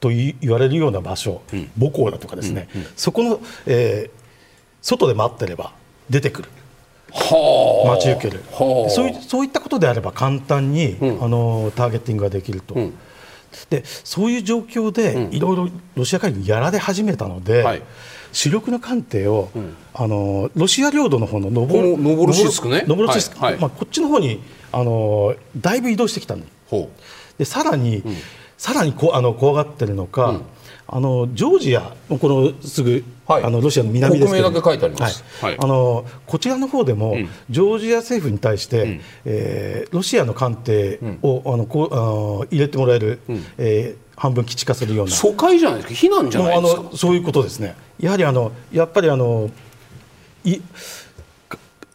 [0.00, 1.42] と言われるような場所、
[1.78, 4.10] 母港だとかですね、そこの、えー、
[4.80, 5.74] 外で待ってれば
[6.08, 6.48] 出てくる。
[7.12, 8.42] 待ち受ける。
[8.50, 12.94] そういそういったことであれば簡単に、うん、あのターゲッティングができると、うん、
[13.70, 17.82] でそういう状況でいろいろロシア海軍やられ始めたので、はい、
[18.32, 22.84] 主力の艦艇を、うん、あのロシア領土の方のノボノボルシスクね。
[22.86, 24.42] ノボルシスク、はいはい、まあ、こっちの方に
[24.72, 26.42] あのだいぶ移動してきたの。
[27.38, 28.02] でさらに、
[28.58, 30.40] さらにこあの怖がってるのか、
[30.88, 45.12] あのジョージアこのすぐ、はい、あのロシアの南ですけど、はい、あのこちらの方でも、うん、ジョージア政府に対して、うん、えー、ロシアの艦艇を、うん、あのこうあの入れてもらえる、うん、えー、半分基地化するような。
[45.12, 46.80] 疎開じゃないですか避難じゃないですか。
[46.80, 47.74] あのそういうことですね。
[47.98, 49.50] やはりあのやっぱりあの
[50.44, 50.60] い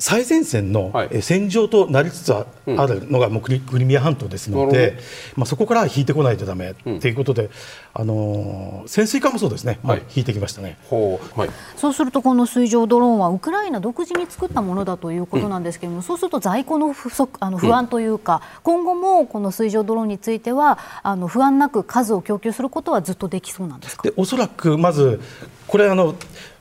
[0.02, 4.98] 最前線の戦場となりつつあるのがもうクリミア半島ですので、
[5.36, 7.52] まあ、そこから引いてこないとだめということで、
[7.94, 24.04] あの潜水艦もそうですね、はい、引いてきましたね、はい、そうすると、この水上ドローンはウクライナ独自に作ったものだということなんですけれども、うん、そうすると在庫の不足あの不安というか、うん、今後もこの水上ドローンについてはあの不安なく数を供給することはずっとできそうなんですか？
[24.04, 25.22] でおそらくまず
[25.68, 26.16] これあの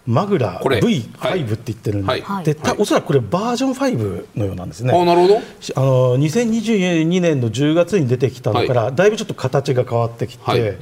[0.06, 4.92] マグラ V5 って言ってるんで、はい、で、はい、おそらくこれバージョン5のようなんですね。
[4.94, 5.36] あなるほど。
[5.36, 5.40] あ
[5.80, 10.78] の2022年の10月に出てきたのから、はい、だいぶちょっと形が変わってきて、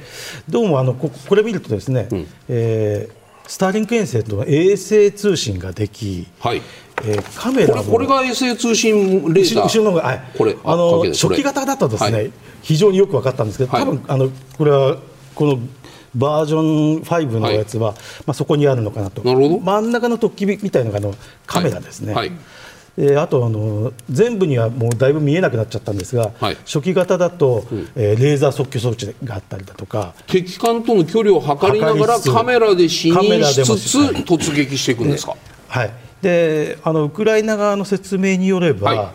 [0.47, 6.61] どうもあのここれ見るとですね、うん、えー、スターリンク衛星と衛星通信ができ、はい。
[7.05, 9.65] えー、カメラこれが衛星通信レーダー。
[9.65, 14.97] 後ろのはい、これあの初期型だとですね、非常によく分かったんですけど、多分あのこれは
[15.35, 15.59] この
[16.15, 19.21] バージョン5のやつは、はい、まあ、そこにあるのかなと。
[19.23, 22.13] 真ん中の突起みたいなのがのカメラですね。
[22.13, 22.31] はい。
[22.97, 35.37] えー、あとあの全部にはもうだいぶ見えなくなっちゃったんですが、はい、初期型だと、うん、えー、レーザー測距装置があったりだとか敵艦との距離を測りながらカメラで視認しつつ突撃していくんですか？
[35.69, 35.91] はい。
[36.21, 39.09] であのウクライナ側の説明によれば、はい、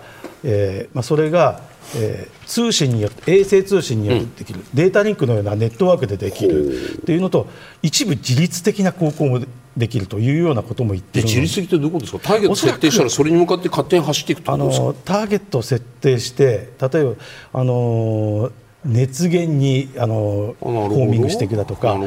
[0.44, 1.60] えー、まあ、それが
[1.96, 7.46] えー、通信によって衛星通信によってできる、うん、データリンクのようなネットワークでできるというのと
[7.82, 9.44] 一部自律的な航行も
[9.76, 12.18] できるというようなことも言ってる自律的ってどことですか？
[12.20, 17.12] ターゲット設定したらそれに向かって勝手に走っていくあのターゲットを設定して例えば
[17.52, 18.50] あの
[18.84, 21.98] 熱源にあのホーミングしていくだとか。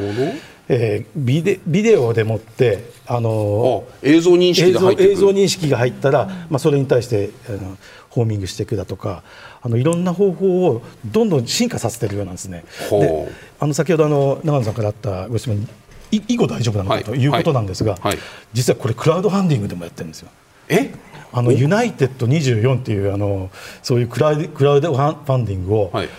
[0.69, 7.77] えー、ビデビデオでもってあの映像認識が映像認識が入ったら、まあ、それに対してあの
[8.17, 9.23] ホーミングしていくだとか
[9.61, 12.65] あのいろんな方法をどんどん進化させているようなんですね。
[12.91, 15.67] であの先ほどあの長野さんからあったご質問
[16.11, 17.27] 以後大丈夫なのかとい。
[17.27, 18.07] うことなんですが、はい。
[18.09, 18.17] はい、
[18.53, 20.29] 実はこれクラウドファンディングでもやってるんですよ。
[20.69, 20.91] え？
[21.33, 23.49] あのユナイテッド24っていうあの
[23.83, 26.09] そういうクラウクラウドファンディングを、はい、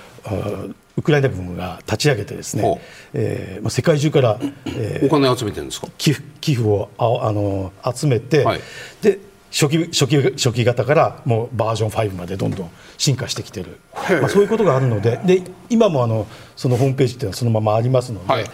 [0.99, 2.81] ウクライナ軍が立ち上げてですね、
[3.15, 5.89] えーまあ、世界中から、えー、お金集めてるんですか？
[5.97, 8.61] 寄付寄付をああの集めて、はい、
[9.01, 9.19] で
[9.51, 13.81] 初期初期初期型からもうバージョン5までどんどん進化してきてる、
[14.21, 18.45] まあ、そういうことがあるのでで今もあのそのホームページっていうのはそのままありますので、はい、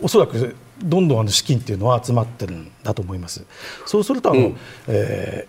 [0.00, 3.44] おそらくどんどんあの資金っていうのは集まってるんだと思います。
[3.86, 4.56] そうするとあの、うん、
[4.88, 5.46] え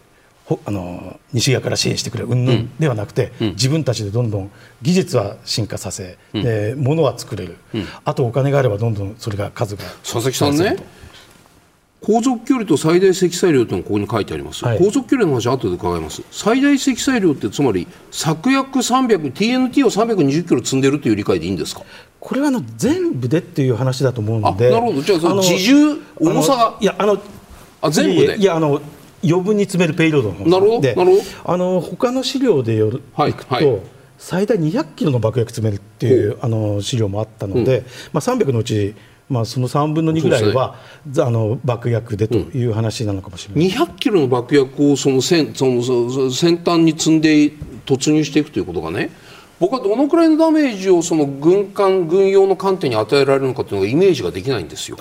[0.48, 10.78] ー、あの西側から支援してくれる云々ではなくて、うん、自分たちでどんどん技術は進化させ、うん、で物は作れる、うん、あとお金があればどんどんそれが数が佐々木さんね
[12.06, 16.22] 航続距離と最大積載量というのがここに書いてあります、はい、航続距離の話後で伺います。
[16.32, 21.84] 最大積載量ってつまり策約300 TNT を320キロ積んでるという理解でいいんですか？
[22.20, 24.70] これはあの全部でっていう話だと思うので。
[24.70, 25.02] なるほど。
[25.02, 26.78] じゃあその自重重さが？
[26.82, 27.18] いやあの
[27.82, 28.38] あ全部で？
[28.38, 28.82] いやあの
[29.24, 30.82] 余分に詰めるペイロードの方なるほど。
[30.82, 31.24] でなるほど。
[31.54, 33.34] あの他の資料でよる、はい、い。
[33.34, 33.80] くと、はい
[34.16, 38.96] 最大200キロの爆薬詰めるっていうあの資料もあったので、うん、まあ、300のうち
[39.34, 40.76] まあ、その3分の2ぐらいは、
[41.06, 47.52] ね、あの爆薬でという話なのかもしれない、うん、200キロの爆薬をその先その先端に積んで
[47.86, 49.10] 突入していくということがね
[49.64, 54.98] 僕はどのくらいのダメージをその軍艦軍用の艦艇に与えられるのかというのがイメージができないんですよ。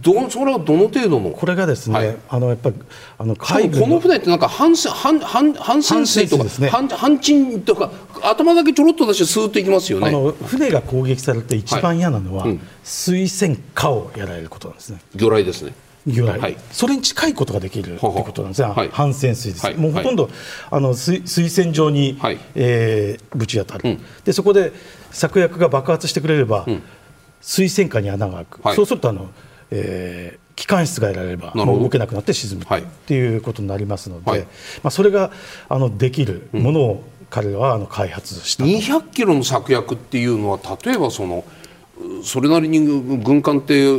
[0.00, 1.30] どそれはどの程度の？
[1.30, 2.76] これがですね、はい、あのやっぱり
[3.18, 7.92] あの海軍この船ってなんか反反反反潜水とか反、ね、反沈とか
[8.24, 10.08] 頭だけちょろっと出してスーッといきますよね。
[10.08, 15.00] あの船が攻撃されて一番嫌なのは、はいうん、水戦火をやられることなんですね。
[15.14, 15.74] 魚雷ですね。
[16.06, 20.28] 魚雷、はい、それに近いことができるということなんですが、はい、反潜水です、はい、もうほとんど、
[20.70, 24.72] あの水水船上に、はい、えー、ぶち当たる、うん、でそこで
[25.10, 26.82] 策薬が爆発してくれれば、うん、
[27.40, 29.28] 水船下に穴が開く、そうするとあの、
[29.70, 34.46] えー、機関室が得られれば動けなくなって沈むっていうことになりますので、
[34.82, 35.30] まあ、それが
[35.68, 41.44] あのできるものを彼らはあの開発した200キロの策薬っていうのは例えばその
[42.24, 42.80] それなりに
[43.22, 43.98] 軍艦って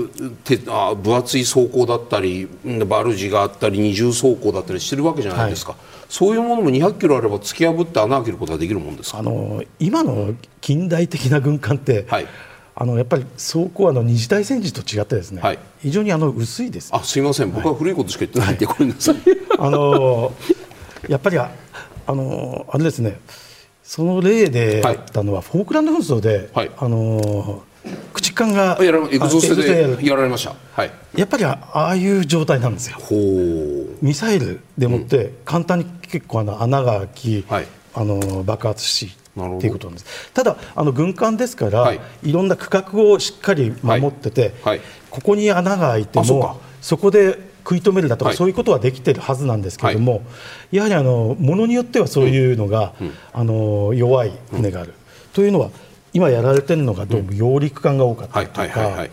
[0.67, 2.47] あ分厚い装甲だったり
[2.87, 12.27] バルジがあったり二重装甲だったりしてるわけじゃないですか、はい、そういうものも200キロあれば突き破って穴開けることができるもんですあの今の近代的な軍艦って、はい、
[12.75, 16.89] あのやっぱり装甲はの二次大戦時と違ってですね、はい、非常にあの薄いです。
[16.93, 17.51] あすいません。
[17.51, 19.11] 僕は古いことしか言ってないんで、これです。
[19.59, 20.33] あの
[21.07, 21.51] やっぱりあ
[22.07, 23.19] のあれですね
[23.83, 32.97] その例であったのは、フォークランド紛争で、あの駆逐艦がエグゾスでやられました、はい、やっぱりああいう状態なんですよ。
[34.01, 40.31] ミサイルでもって簡単に結構あの穴が開き、はい、あの爆発しっていうことなんです。
[40.33, 50.21] ただあの軍艦ですから、はい、いろんな区画をしっかり守ってて、はい、ここに穴が開いてもそこで食い止めるだとか、はい、そういうことはできてるはずなんですけれども、
[50.71, 54.95] やはりあのものによってはそういうのが、うん、あの弱い船がある、うん、
[55.33, 55.71] というのは
[56.13, 59.07] 今やられてるのがどうも揚陸艦が多かったりとか、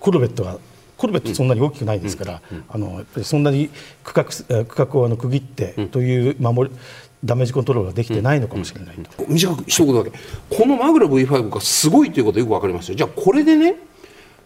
[0.00, 0.58] コルベットが
[0.96, 3.70] コルベットそんなに大きくないですから、あのそんなに
[4.02, 6.76] 区画区画をあの区切ってという守り
[7.24, 10.12] ダメージコントロールができてないのかもしれないと、うん、短く一言だけ。
[10.50, 13.76] このマグラ V5 がすごいということはよく分かりましたじゃあこれでね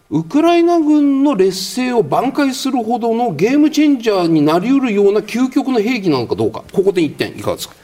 [0.09, 6.63] ウクライナ軍の劣勢を挽回するほどのゲームチェンジャーになりうるような究極の兵器なのかどうか。
[6.71, 7.75] ここで1点いかがですか、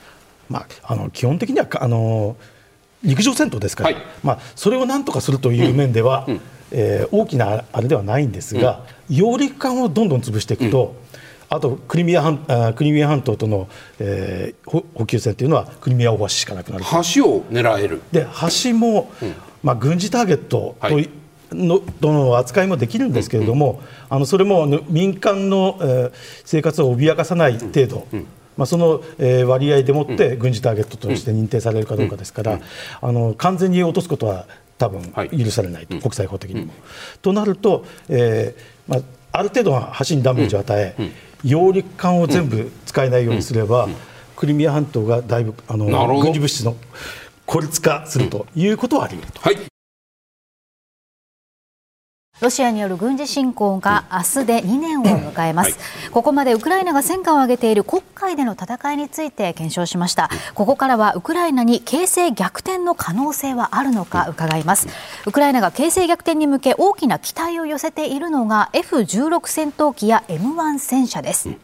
[0.50, 2.36] まあ、あの基本的にはあの
[3.06, 6.42] 陸上戦闘ですから、はい、まあ、それをなんとかするという面では、うん、
[6.72, 10.96] えー、大きなあれではないんですが、うん、揚陸艦をどんどん潰していくと、
[11.50, 13.68] うん、あとクリミア半あクリミア半島との、
[14.00, 16.84] えー、補給線というのはクリミア大橋しかなくなる
[17.14, 18.02] 橋を狙える。
[18.12, 18.28] で
[18.64, 19.12] 橋も、
[19.64, 21.10] まあ、軍事ターゲットと、はい。
[21.52, 26.12] のとの扱いもできるんですけれども、あのそれも民間の、えー、
[26.44, 28.08] 生活を脅かさない程度、
[28.58, 32.60] まあ、その、えー、割合でもって軍事ターゲットとして認定されるかどうかですから、
[33.02, 34.46] あの完全に落とすことは
[34.78, 35.02] 多分
[35.38, 36.74] 許されないと、国際法的にも。
[37.22, 39.02] となると、えーまあ、
[39.40, 40.96] ある程度は橋にダメージを与え、
[41.44, 43.88] 揚陸艦を全部使えないようにすれば、
[44.36, 45.86] クリミア半島がだいぶあの
[46.20, 46.76] 軍事物資の
[47.46, 49.42] 孤立化するということはあり得ると。
[49.42, 49.75] はい
[52.42, 60.30] ロシアによる軍事侵攻が明日で2年を迎えます、はい、ここまでウクライナが戦果を上げている黒海での戦いについて検証しました。
[60.54, 64.88] ここからはウクライナに形勢逆転の可能性はあるのか伺います。
[65.26, 71.50] ウクライナが形勢逆転に向け大きな期待を寄せているのが F16 戦闘機や M1 戦車です。
[71.50, 71.56] こ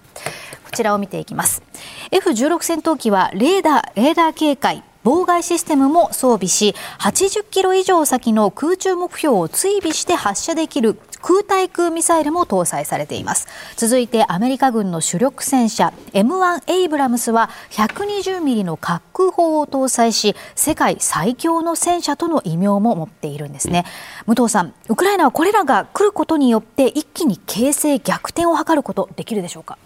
[0.71, 1.63] ちらを見ていきます。
[2.11, 13.47] F16 戦闘機はレーダーレーダー警戒妨害システムも装備し80キロ以上先の空中目標を追尾して発射できる空対空ミサイルも搭載されています。
[13.75, 23.85] 続いてアメリカ軍の主力戦車 M1 エイブラムスは120ミリの滑空砲を搭載し世界最強の戦車との異名も持っているんですね。
[24.25, 29.77] 武藤さんウクライナはこれらが来ることによって一気に形勢逆転を図ることできるでしょうか？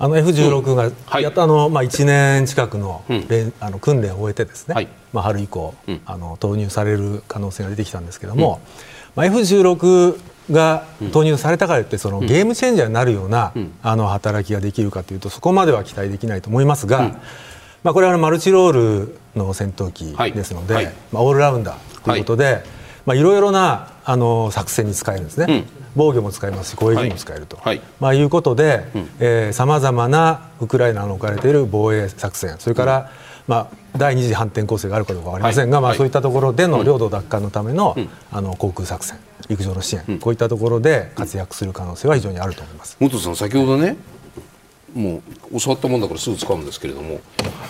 [0.00, 0.74] あの F16
[1.10, 3.04] がやっとあの、まあ、1年近くの,、
[3.60, 5.74] あの訓練を終えてですね、まあ、春以降、
[6.06, 8.60] あの投入される可能性が出てきたんですけども、
[9.16, 10.18] まあ、F16
[10.52, 17.18] が投入されたからといってそのゲームチェンジャーになるような、あの働きができるかというとそこまでは期待できないと思いますが、
[17.82, 22.62] まあ、これはマルチロールの戦闘機ですので、まあ、オールラウンダーということで、
[23.08, 25.64] まあ、いろいろなあの作戦に使えるんですね。
[25.96, 28.84] 防御も使えますし攻撃にも使えると、はい、まあ、いうことで
[29.52, 33.10] さまざまなウクライナの置かれている防衛作戦それから、
[33.46, 37.96] まあ、第二次反転攻勢があるかどうか分かりませんが、はい、まあ、そういったところでの領土奪還のための,、
[38.30, 42.98] あの航空作戦陸上の支援、こういったところで活躍する可能性は非常にあると思います。
[43.00, 43.96] 元さん先ほどね
[44.94, 47.20] もう教わったもんだからすぐ使うんですけれども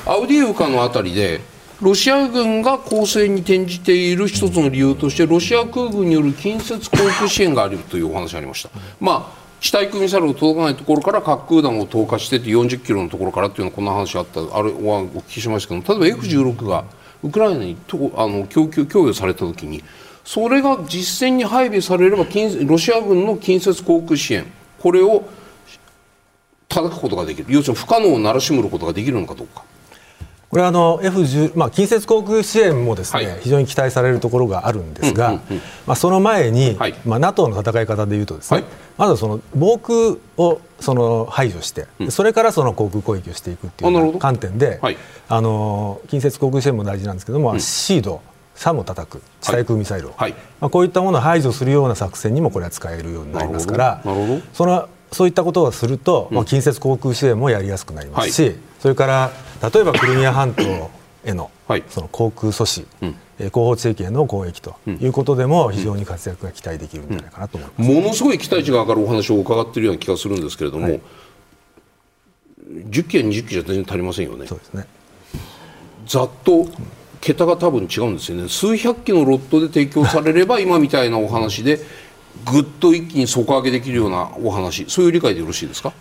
[0.04, 1.40] アウディエウカの辺りで
[1.80, 8.70] ロシア軍が攻勢に転じている一つの理由としてロシア空軍による近接航空支援があるというお話がありました。
[9.00, 16.84] まあ地対空ミサイルが届かないところから滑空弾を投下してて40キロのところからっていうのこんな話があったあれはお聞きしましたけど例えば F16 が
[17.22, 19.82] ウクライナにとあの供給供与された時に
[20.24, 22.24] それが実戦に配備されれば
[22.66, 24.46] ロシア軍の近接航空支援
[24.80, 25.28] これを
[26.68, 29.64] 叩くことができる要するに不可能をならしむることができるのかどうか。
[30.50, 44.80] これはあの F10、まあ、近接航空支援もですね、はい、非常に期待されるところがあるんですが、うんうんうん、まあ、その前に、はい、まあ、NATO の戦い方でいうとですね、はい、まずその防空をその排除して、うん、それからその航空攻撃をしていくっていう観点で、
[45.28, 48.22] あの近接航空支援も大事なんですけども、うん、シード
[48.54, 50.26] サムを叩く地対空ミサイルを、ま
[50.62, 54.02] あ、こういったものを排除するような作戦にもこれは使えるようになりますから
[54.52, 59.30] そのそういったことをすると、まあ、近接航空支援もやりやすくなりますし、それから
[59.62, 60.90] 例えばクリミア半島
[61.24, 61.50] への
[61.88, 63.50] その航空阻止、うん。
[63.50, 71.00] 後方地域への攻撃ということでも非常に活躍が期待できるんじゃないかなと思います、うん、ものすごい期待値が上がるお話を伺っているような気がするんですけれども、はい、
[72.66, 74.46] 10機や20機じゃ全然足りませんよね。
[74.48, 74.86] そうですね。
[76.06, 76.66] ざっと
[77.20, 78.48] 桁が多分違うんですよね。
[78.48, 81.78] 数百機のロットで提供されれば今みたいなお話で
[82.50, 84.86] ぐっと一気に底上げできるようなお話。
[84.88, 85.92] そういう理解でよろしいですか？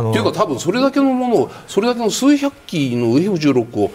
[0.00, 3.90] というか多分それだけのものをそれだけの数百機の F16 を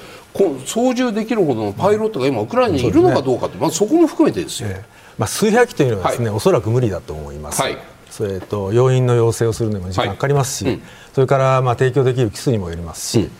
[0.65, 4.83] 操縦できるほどのパイロットが今ウクライナにいるのかどうかって、まあ、そこも含めてですよ、えー、
[5.17, 7.61] まあ、数百機というのはですね、はい、おそらく無理だと思います。
[7.61, 7.77] はい。
[8.09, 10.81] それと要員の要請をするのにも時間かかりますし、はいうん、
[11.13, 13.31] それからまあ提供できる機数にもよりますし、うん、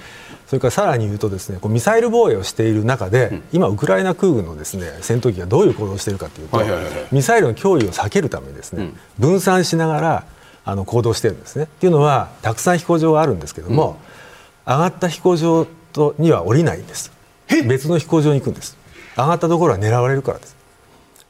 [0.46, 10.26] それからさらに言うとですねこうミサイル防衛をしている中で、うん、今、ウクライナ空軍のですね戦闘機がどういう行動をしているかというと、はいはいはい、ミサイルの脅威を避けるためにですね、分散しながら
[10.68, 11.64] あの行動してるんですね。
[11.64, 13.98] っていうのはたくさん飛行場があるんですけども、
[14.68, 17.12] うん、上がった飛行場とには降りないんです。
[17.66, 18.78] 別の飛行場に行くんです。
[19.16, 20.58] 上がったところは狙われるからです。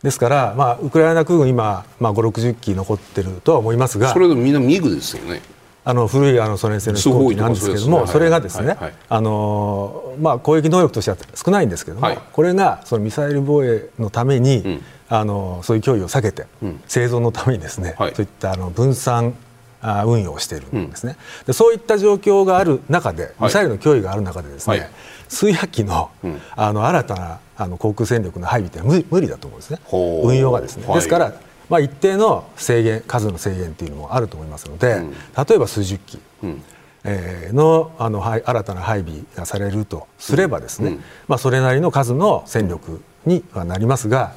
[0.01, 5.41] ですから、まあ、ウクライナ空軍今、まあ、5 6 0機残ってるとは思いますがそれでもみんなミグですよね。
[5.85, 8.75] あの古いあのソ連製の飛行機なんですけども、それがですね、
[9.07, 16.47] あのまあ、攻撃能力としては少ないんですけども、これがそのミサイル防衛のために、あのそういう脅威を避けて、
[16.87, 19.33] 生存のためにですね、そういったあの分散
[19.81, 24.89] 運用をしているんですね、でそういった状況がある中でミサイルの脅威がある中でですね、
[25.27, 26.09] 数百機の,、
[26.55, 29.79] あの新たなあの航空戦力の配備って無無理だと思うんですね。
[30.23, 31.33] 運用がですね、ですから
[31.69, 36.63] まあ、一定の制限数の制限というのもあると思いますので、うん、例えば数十機、うん、
[37.03, 44.33] えー、のあの新たな配備がされるとすればですね、うん、まあ、それなりの数の戦力にはなりますが、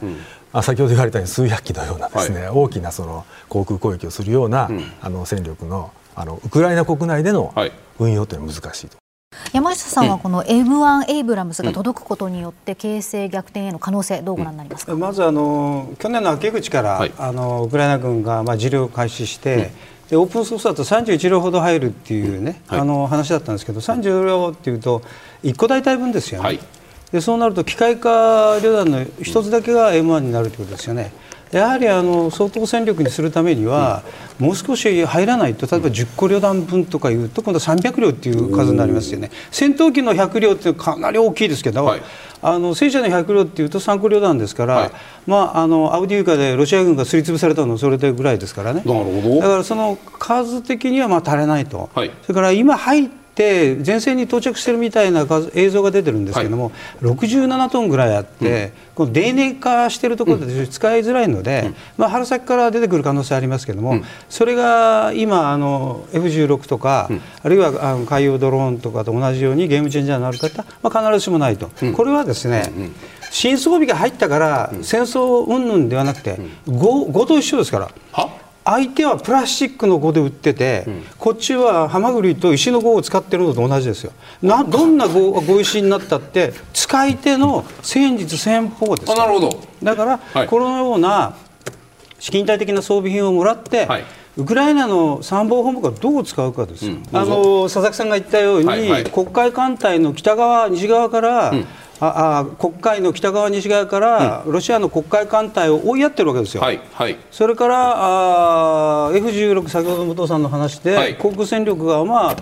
[0.52, 4.68] あ先ほど言われたように数百機のようなですね、はい、大きなその航空攻撃をするような、
[5.00, 7.54] あの戦力のあのウクライナ国内での
[7.98, 8.96] 運用というのは難しいと。
[9.52, 19.70] 山下さんはこの M1 エイブラムスが届くことによって形勢逆転への可能性どうご覧になりますか、まずあの去年の秋口から、はい、あのウクライナ軍がまあ治療を開始して、
[20.10, 25.02] でオープンソースだと31両ほど入るっていうね、はい、あの話だったんですけど30両っていうと
[25.44, 26.60] 1個大体分ですよね、はい、
[27.12, 31.12] でそうなると機械化旅団の1つだけが M1 になるということですよね。
[31.50, 34.04] やはりあの相当戦力にするためには、
[34.38, 39.30] もう少し入らないと例えば10個旅団分とかいうと今度は300両っていう数になりますよね。
[39.50, 42.02] 戦闘機の100両ってかなり大きいですけど、はい、
[42.40, 44.90] あの戦車の100両っていうと3個旅団ですから、はい、
[45.26, 48.82] まあ、あのアウディウカでロシア軍がすりつぶされたのはそれでぐらいですからね。
[48.84, 53.08] だからその数的にはまあ足りないと、はい、それから今入っ
[53.40, 67.08] てて前線に到着してるみたいな映像が出てるんですけども、はい、67トンぐらいあって、うん、この泥濘化しているところで使いづらいので、うん、まあ、春先から出てくる可能性ありますけども、うん、それが今あの F16 とか、
[67.42, 72.70] あるいはあの海洋ドローンとかと同じようにゲームチェンジャーになる方、まあ、必ずしもないと、これはですね、
[73.30, 76.36] 新装備が入ったから戦争云々ではなくて、
[76.66, 77.78] 5, 5と一緒ですか
[78.12, 78.28] ら。
[78.64, 84.12] 相手はプラスチックの碁で売ってて、うん、こっちはハマグリと石の碁を使ってるのと同じですよ。
[84.42, 89.14] などんな碁碁石になったって使い手の戦術戦法です。
[89.14, 89.62] なるほど。
[89.82, 91.36] だから、はい、このような
[92.18, 94.04] 資金体的な装備品をもらって、はい、
[94.40, 101.66] ウクライナの参謀本部がどう使うかですよ、うん、あの佐々木さんが言ったように、はいはい、黒海艦隊の北側西側から、うん。
[102.02, 112.36] ああ黒海の北側、西側から、ロシアの黒海艦隊を追いやってるわけですよ、はいはい、それからあ F16、先ほど武藤さんの話で、はい、航空戦力が、まあ、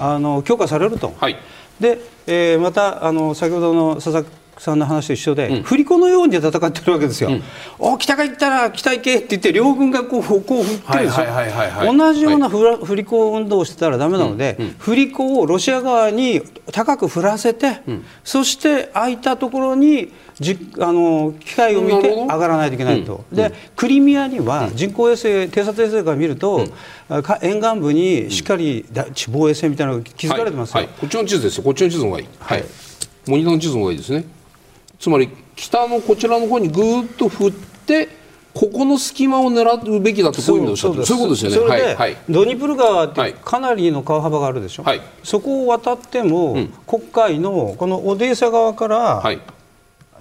[0.00, 1.36] あの強化されると、はい、
[1.78, 4.24] でえー、またあの先ほどの佐々
[4.58, 7.42] さんの話と一緒で、うん、振り子のように戦ってるわけですよ、うん、
[7.78, 11.26] お北が行ったら北行けって言って、両軍がこうこう振ってるんですよ、
[11.96, 16.42] 同じような振ら、振り子運動をしてたらだめなので、うん、振り子をロシア側に
[16.72, 17.80] 高く振らせて、
[18.22, 26.66] そして空いたところにじあの機械を見て上がらないといけないと、でクリミアには人工衛星、偵察衛星から見ると、
[27.42, 28.84] 沿岸部にしっかり
[29.14, 30.86] 地防衛線みたいなのが築かれてますよ、はい。
[30.86, 32.64] はい、こっちの地図ですよ、こっちの地図の方がいい、はい、
[33.26, 34.24] モニターの地図の方がいいですね。
[35.04, 38.08] つまり北のこちらの方にぐーっと振って
[38.54, 41.68] ここの隙間を狙うべきだとこういう意味でおっしゃってそういうことですよね。
[41.68, 44.82] それで、はい、ドニプル川ってかなりの川幅があるでしょ？
[44.82, 49.42] はい、そこを渡っても、うん、黒海のこのオデーサ側から、はい、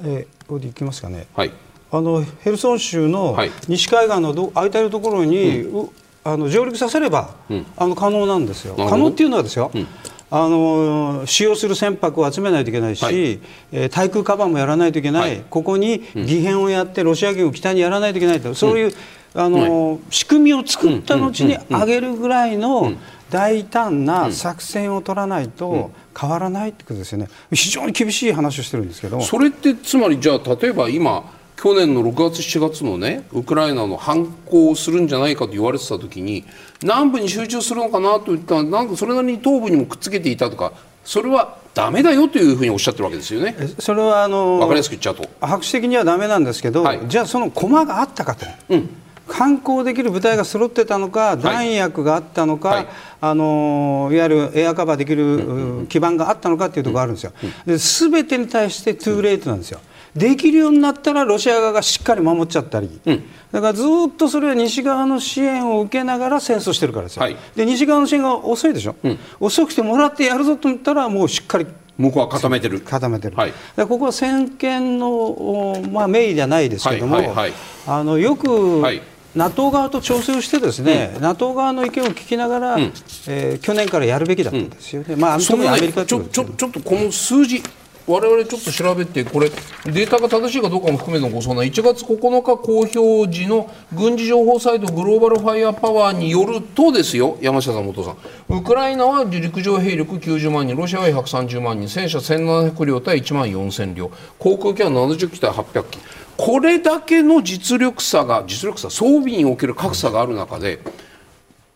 [0.04, 1.28] えー、これで行きますかね。
[1.34, 1.52] はい、
[1.90, 3.38] あのヘルソン州の
[3.70, 5.90] 西海岸のど空いているところに、うん、
[6.26, 8.76] あの上陸させれば、うん、あの可能なんですよ。
[8.76, 9.72] 可能っていうのはですよ。
[9.74, 9.88] うん
[10.36, 13.40] あの使用する船舶を集めないといけないし、はい、
[13.72, 18.94] えー、対空カバーもやらないといけない、はい、ここに義変をやってロシア軍を北にやらないといけないと、そういう、
[19.36, 22.94] うん、あの、はい、仕組みを作った後に上げるぐらいの
[23.30, 27.28] 大胆な作戦を取らないと変わらないってことですよね。
[27.52, 36.44] 非常に厳しい話をしてるんですけどそれってつまりじゃあ例えば今去年の6月、7月のねウクライナの反攻をするんじゃないかと言われてた時に
[36.82, 40.74] 南部に集中するのかなといったらなんかそれなりに東部にもくっつけていたとか
[41.06, 43.56] それはだめだよというふうにおっしゃってるわけですよね。
[43.80, 48.46] それはあの分かりやすく言っちゃうと白紙的にはだめなんですけど、はい、じゃあその駒があったかと。
[48.70, 48.90] うん
[49.28, 52.88] 観光できる部隊が揃ってたのか、弾薬があったのか、はい、
[53.22, 57.78] あのいわゆるエアカバーできる基盤があったのかというところがあるんですよ。
[57.80, 59.80] すべてに対してトゥーレートなんですよ。
[60.16, 71.66] できるようになったらロシア側がしっかり守っちゃったり、うん、だからずっとそれは西側の支援を受けながら戦争してるからですよ、はい、で西側の支援が遅いでしょ、うん、遅くてもらってやるぞと思ったらもうしっかり。
[71.96, 72.80] 向こうは固めてる。
[72.80, 77.54] 固めてる、はい、ここは先見の、まあ、名義じゃないですけども、はいはいはい、
[77.86, 79.02] あのよく、はい。
[79.36, 82.82] NATO 側と調整をしてですね、うん、NATO 側の意見を聞きながら、うん、
[83.28, 87.64] えー、去年からやるべきだったんですよね、うん、まあ、特にアメリカちょちょちょっとこの数字
[88.06, 89.50] 我々ちょっと調べてこれ
[89.86, 91.66] データが正しいかどうかも含めてのご相談。
[91.66, 97.38] 1月9日公表時の軍事情報サイトグローバルファイアパワーによるとですよ。
[97.42, 98.18] 山下さん元さん。
[98.50, 104.12] ウクライナは陸上兵力90万人ロシアは130万人戦車1700両対1万4000両。
[104.38, 106.00] 航空機は70機対800機。
[106.36, 110.80] これだけの実力差が実力差装備における格差がある中で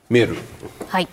[0.09, 0.37] メール。
[0.87, 1.07] はい。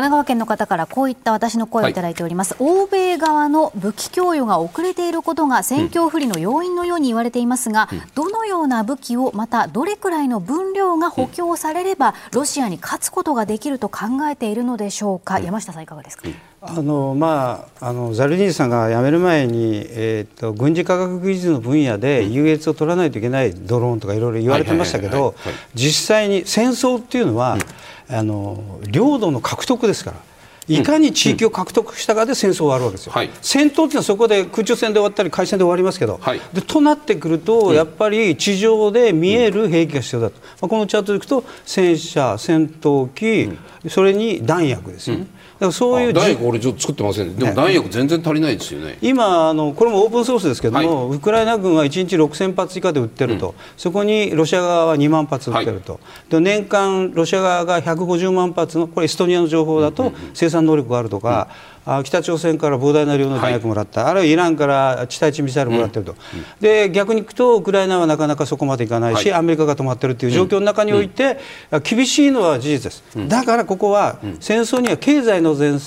[0.00, 16.28] 奈川県の方からこういった私の声をいただいております、はい、欧米側の武器供与が遅れていることが戦況不利の要因のように言われていますが、うん、どのような武器をまたどれくらいの分量が補強されれば、ロシアに勝つことができると考えているのでしょうか、うん、山下さんいかがですか、
[16.60, 25.36] あのまあ、あのザルディンさんが辞める前に、えーと、軍事科学技術の分野で優越を取らないといけないドローンとかいろいろ言われてましたけど
[25.74, 27.60] 実際に戦争っていうのは、うん。
[28.10, 30.16] あの領土の獲得ですから。
[30.70, 43.50] いかに地域を獲得したかで戦争は終わるわけですよ、はい、戦闘というのはそこで空中戦で終わったり海戦で終わりますけど、はい、でとなってくると、やっぱり地上で見える兵器が必要だと、まあ、このチャートでいくと戦車、戦闘機、
[43.88, 45.26] それに弾薬ですよね。
[45.60, 48.98] からそういう弾薬俺ちょっと作ってません、ね、でも弾薬全然足りないですよね。
[49.00, 55.98] 今あのこれもオープンソースですけども、はい、ウクライナ軍は1日6000発以下で撃ってると、うん、そこにロシア側は2万発撃ってると、は
[56.28, 66.18] い、で年間ロシア側が150万発のこれエストニアの情報だと生産能力があるとか、うん北朝鮮から膨大な量の弾薬もらった、はい、あるいはイランから地対地ミサイルもらってると、うん、
[66.60, 71.38] で逆にいくとウクライナはなかなかそこまでいかないし、はい、アメリカが止まってるという状況の中において、
[71.70, 75.78] うん、厳しいのは事実です、うん、だからここは戦争には経済の前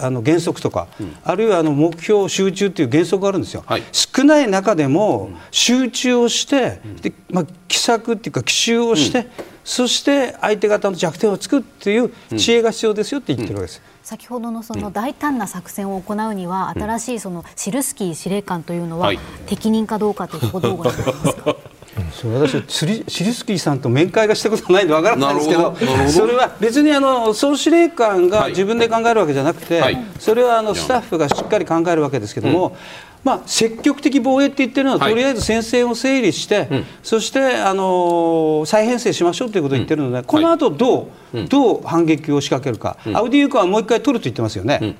[0.00, 9.26] あの原則とか、うん、あるいはあの目標集中という原則があるんですよ、はい、少ない中でも集中をして、うん、でまあ、奇策っていうか奇襲をして、うん、
[9.64, 13.82] そして相手方の弱点をつくっていう知恵が必要ですよって言ってるわけです。
[14.12, 19.10] 先ほどのその大胆な作戦を行うには、新しいそのシルスキー司令官というのは、
[19.46, 21.56] 適任かどうかというところどうご覧になりますか？
[22.12, 25.76] それ私シリシルスキーさんと面会がしたことないんでわからないんですけど
[26.08, 32.76] それは別にあの総司令官が自分で考えるわけじゃなくて、はい、それはあのスタッフがしっかり考えるわけですけども、うん
[33.24, 44.78] まあ、積極的防衛って言ってるのは、とりあえず戦線を整理して、はいそしてあの再編成しましょうということを言ってるので、うん、この後どう、はい、どう反撃を仕掛けるか、うん、アウディユカはもう一回取ると言ってますよね。
[44.82, 44.94] うん。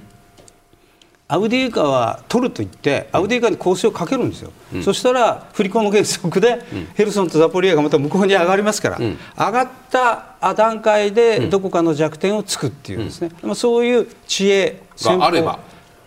[1.29, 6.63] アウディユカは取ると言ってアウディユカに攻勢をかけるんですよ、うん、そしたら振り子の原則で、
[6.95, 15.59] ヘルソンとザポリアがまた向こうに上がりますから、うん、上がった段階でどこかの弱点をつくっていうですね、うん、そういう知恵戦法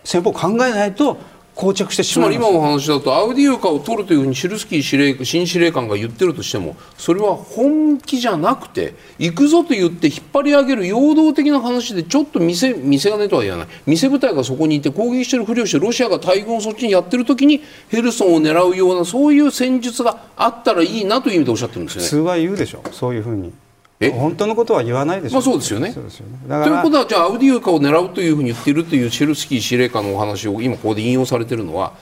[0.04, 1.18] 戦法を考えないと
[1.56, 13.68] 膠着してしまいつまり今の話だとアウディウカを取るというふうにシルスキー司令新司令官が言ってるとしてもそれは本気じゃなくて行くぞと言って引っ張り上げる陽動的な話でちょっと見せ見せ金とは言わない。
[13.86, 22.04] 見部隊がそこにいて攻撃してるふりをしてロシアが大軍をそっちにやってる時にヘルソンを狙うようなそういう戦術があったらいいなという意味でおっしゃってるんですよね。
[22.04, 23.52] 普通は言うでしょそういうふうに
[23.98, 25.92] 本当のことは言わないでしょ、まあ、そうですよね。
[25.92, 26.06] という
[26.82, 31.94] ことはじゃあアウディウカを狙うというふうに言っているというシェルスキー司令官のお話を今ここで引用されているのは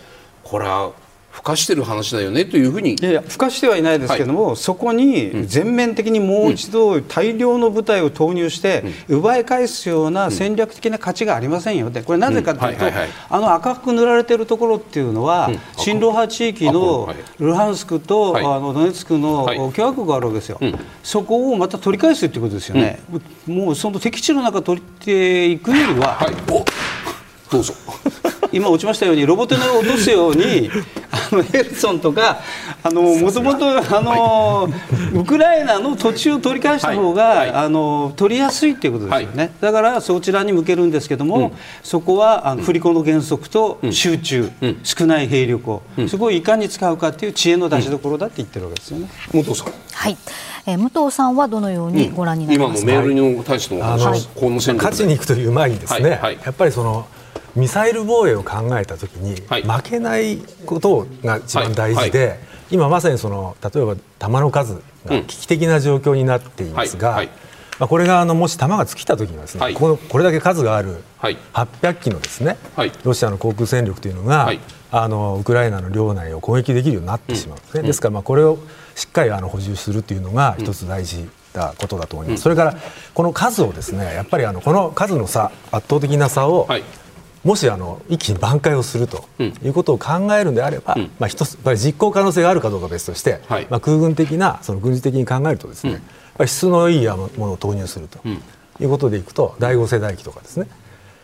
[0.43, 0.93] これは
[1.35, 2.95] 孵化してる話だよねというふうに。
[2.95, 12.85] いやいや孵化してはいないですけども、はい、そこに全面的にもう一度大量の部隊を投入して奪い返すような戦略的な価値がありませんよでこれなぜかというと
[13.30, 20.61] あの赤く塗られているところっていうのは親ロ派地域のルハンスクと、あのドネツクの共和国があるわけですよ、
[21.03, 23.01] そこをまた取り返すということですよね、
[23.47, 26.35] もうその敵地の中取っていくよりは、はい、
[27.51, 27.74] どうぞ。
[28.53, 30.70] 今落ちましたようにロボットを落とすように
[31.31, 32.41] あのヘルソンとか
[32.85, 34.68] もともと
[35.14, 37.39] ウクライナの土地を取り返した方が、はい。
[37.39, 41.53] はい、あの取りやすいということですよね、はい、だからそちらに向けるんですけども、うん、
[41.83, 49.09] そこはあの振り子の原則と集中、うん、少ない兵力を、うん、そこをいかに使うかという知恵の出しどころだって言ってるわけですよね。
[49.33, 49.72] 武藤さん。
[49.93, 50.16] はい。
[50.66, 57.07] えー、武藤さんはどのようにご覧になりますか、今のメールに対しての話、はい、この勝ちに行くという前にですね、やっぱりその
[57.57, 62.39] ミサイル防衛を考えたときに、負けないことが一番大事で、
[62.71, 67.23] 今まさにその例えば弾の数が危機的な状況になっていますが、
[67.79, 72.57] まあ、これがあのもし弾が尽きたときにはですね、このこれだけ数がある800機のですね、
[73.05, 74.53] ロシアの航空戦力というのが、
[74.91, 77.59] あのウクライナの領内を攻撃できるようになってしまう。
[77.59, 77.61] ん。
[77.61, 78.59] ですね、ですからまあこれを
[78.95, 82.77] しっかりあの補充するというのが一つ大事だことだと思います、それから
[83.13, 86.69] この数をですねやっぱりあのこの数の差圧倒的な差を、
[87.45, 96.01] もしあの一気に挽回をするということを考えるんであれば、うん、まあ、一つ実行可能性があるかどうか別として、はい、まあ、空軍的なその軍事的に考えるとですね、
[96.39, 98.19] うん、質のいいものを投入すると
[98.81, 100.67] いうことでいくと第5世代機とかですね。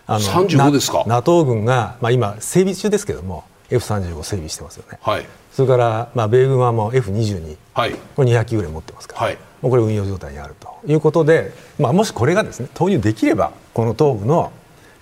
[0.07, 14.53] あの35ですか？NATO 軍が、まあ、今整備中ですけども F35 整備してますよね、はい、それから、まあ、米軍はもう F22、はい、これ200機ぐらい持ってますから、はい、もうこれ運用状態にあるということで、まあ、もしこれがですね投入できればこの東部の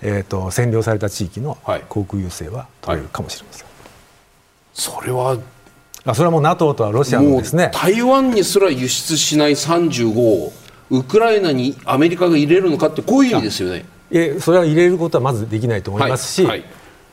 [0.01, 1.57] えーと、占領された地域の
[1.89, 3.75] 航空優勢は取れるかもしれません、はい、
[4.73, 5.37] それは
[6.05, 7.71] あそれはもう NATO とはロシアのですね。
[7.73, 10.53] 台湾にすら輸出しない35を
[10.89, 13.85] ウクライナにアメリカが入れるのかってこういう意味ですよね。
[14.11, 16.59] えそれは入れることはまずできないと思いますし、はい。
[16.59, 16.69] はい、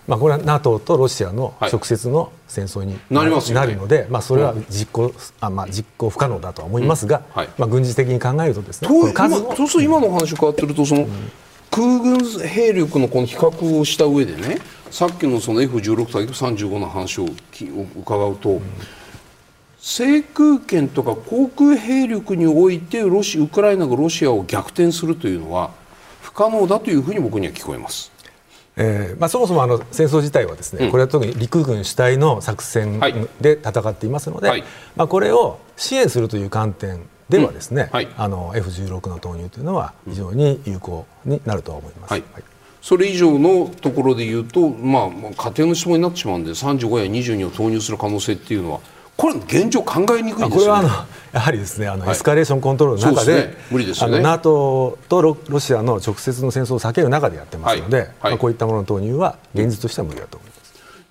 [0.07, 11.09] まあ、これは NATO とロシアの直接の戦争にな,、るので、まあ、それは実行,、あまあ、実行不可能だとは思いますが、うん、まあ、軍事的に考えるとですねそうすると今の話を変わってるとその、うん
[11.71, 14.59] 空軍兵力のこの比較をした上でね
[14.91, 17.27] さっきのその F16 と F35 の話を
[17.99, 18.63] 伺うと、うん、
[19.79, 25.71] 制空権とか航空兵力においてロシウクライナがロシアを逆転するというのは
[26.23, 28.13] 不可能だというふうに僕には聞こえます。
[28.79, 33.01] えーまあ、そもそもあの戦争自体はですね、うん、これは特に陸軍主体の作戦
[33.41, 34.65] で戦っていますので、はい、
[34.97, 42.11] まあ、これを支援するという観点ではですね、うんはい、あの F16 の投入というのは非常に有効になると思います。
[42.13, 42.25] はい。
[42.33, 42.43] はい、
[42.81, 48.81] それ以上のところでいうと、まあ、家庭の質問になってしまうんで35や22を投入する可能性っていうのは
[49.17, 50.89] これ現状考えにくい、ね、これはあの
[51.33, 60.57] やはりですねあの、エスカレーションコントロールの中で、ね、無理ですよね、NATO とロロシアの直接の戦争を避ける中でやってますので、まあ、こういったものの投入は現実としては無理だと思います。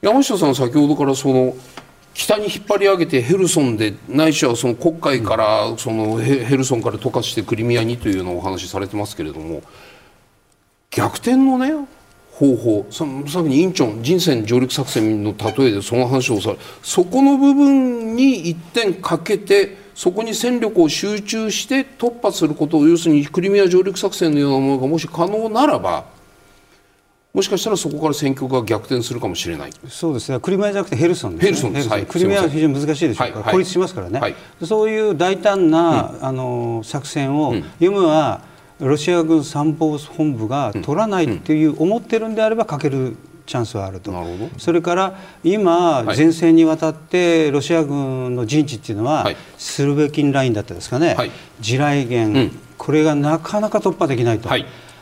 [0.02, 1.56] 山下さん先ほどからその
[2.16, 9.62] 北に引っ張り上げてヘルソンでないしはその黒海からそのヘルソンから溶かしてクリミアにというようなお話されてますけれども
[10.90, 11.74] 逆転のね
[12.32, 26.06] 方法ささっきにインチョン人生上陸作戦の例えでその話をされそこの部分に一点かけてそこに戦力を集中して突破することを要するにクリミア上陸作戦のようなものがもし可能ならば
[27.36, 29.72] もしかしたらそこから戦局が逆転するかもしれない。
[29.90, 30.40] そうですね。
[30.40, 38.42] クリミアじゃなくてヘルソンです、ね、ヘルソンです、はい、クリミアは非常に難しいでしょうから、はい、孤立しますからね、はい、そういう大胆な、うん、あの作戦を、うん、読むは
[38.80, 44.12] ロシア軍参謀本部が取らないっていう思ってるんであればかけるチャンスはあると。
[44.58, 51.16] それから今、前線にわたってロシア軍の陣地っていうのは、スルベキンラインだったですかね、
[51.60, 54.50] 地雷原、うん、これがなかなか突破できないと。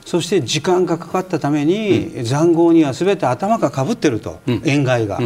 [0.06, 5.20] そして時間がかかったために、うん、塹壕にはすべて頭がかぶってると、うん、塩害が、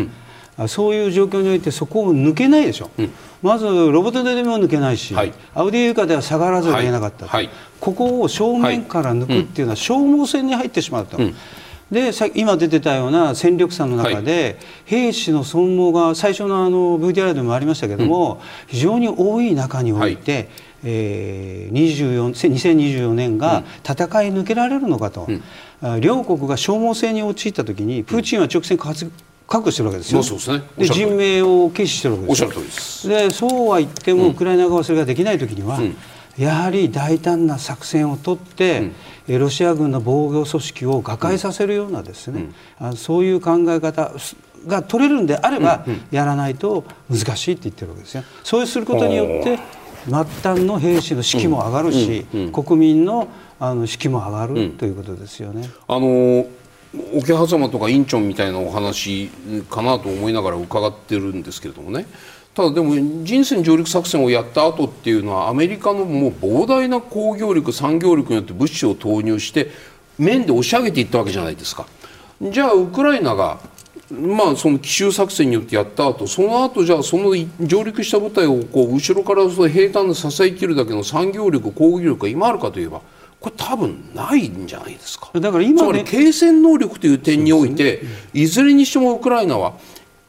[0.58, 3.12] うん、そういう状況においてそこを抜けないでしょ、うん、
[3.42, 11.18] まずロボットでも抜けないし、はい、アウディユカでは下がらざるを得なかった、はいはい、ここを正面から抜くっていうのは消耗戦に入ってしまうと。
[11.92, 20.50] で今出てたような戦力差の中で、兵士の損耗が最初のあの VTR でもありましたけども、非常に多い中において、
[20.84, 25.28] えー、24 2024年が戦い抜けられるのかと、
[25.82, 32.36] うん、両国が消耗戦に陥った時にプーチンは直線確保してるわけですよ、そうですね、で人命を軽視してるわけで
[32.70, 33.18] すよ。
[33.18, 35.96] でそうは言っても、ウクライナ側はそれができない時には、うん、
[36.38, 38.92] やはり大胆な作戦を取って、
[39.28, 42.50] うん、ロシア軍の防御組織を瓦解させるようなですね、
[42.82, 44.12] うん、そういう考え方
[44.68, 48.24] が取れるんであれば、やらないと難しいって言ってるわけですよ。
[48.44, 49.60] そうすることによって
[50.08, 53.28] 末端の兵士の士気も上がるし、国民の
[53.60, 55.70] あの士気も上がる、ということですよね。
[55.88, 56.46] あの
[57.14, 59.30] 桶狭間とかインチョンみたいなお話
[59.70, 62.06] かなと思いながら伺ってるんですけれどもね
[62.56, 69.70] ただでも人選上陸作戦をやった後っていうのはアメリカのもう膨大な工業力産業力によって物資を投入して
[70.18, 71.86] 面で押し上げていったわけじゃないですか。
[72.42, 73.60] じゃあウクライナが
[74.10, 83.02] まあ、その奇襲作戦によってやった後その後じゃあその上陸した部隊をこう後ろからその平坦で支えきるだけの産業力攻撃力が今あるかといえば
[83.40, 85.30] これ多分ないんじゃないですか。
[85.40, 88.02] だから今、ね、つまり継戦能力という点において、
[88.34, 89.74] いずれにしてもウクライナは、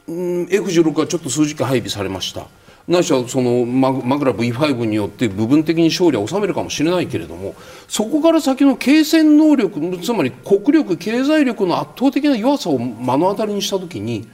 [0.07, 2.47] うん、F16 がちょっと数時間配備されました
[2.89, 7.55] ないしはそのマグラ V5 によって部分的に勝利は収めるかもしれないけれども
[7.87, 14.27] そこから先の継戦能力つまり国力経済力の圧倒的な弱さを目の当たりにした時に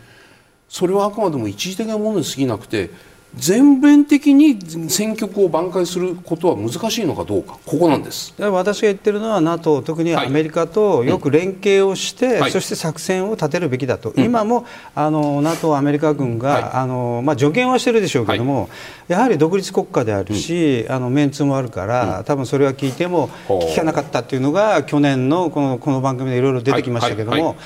[0.68, 2.90] それはあくまでも一時的なものに過ぎなくて
[3.36, 4.58] 全面的に
[4.88, 8.34] 戦局を挽回することは難しいのかどうか、ここなんです。
[8.38, 18.68] 私が言ってるのは、NATO、特にアメリカとよく連携をして、はい、そして作戦を立てるべきだと、うん、今もあの NATO、アメリカ軍が、はい、あのまあ、助言はしてるでしょうけども、はい、
[19.08, 27.56] やはり独立国家であるし、うん、あのメンツもあるから、うん、多分それは聞いても聞かなかったっていうのが、去年のこのこの番組でいろいろ出てきましたけども、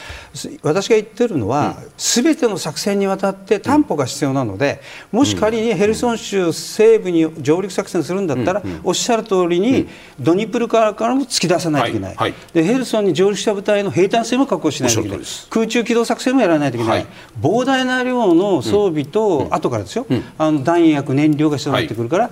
[0.62, 4.80] 私が言ってるのは、す、べ、ての作戦にわたって担保が必要なので、
[5.12, 9.88] もし仮にヘルソン州西部に上陸作戦するんだったら、おっしゃる通りに、
[10.18, 17.06] ドニプルからからも突き出さないといけない、はいはい、でヘルソンに上陸した部隊の平坦性も確保しないといけない、空中機動作戦もやらないといけない、はい、
[17.40, 22.30] 膨大な量の装備と、うん、後からですよ、うん、あの弾薬、燃料が必要になってくるから、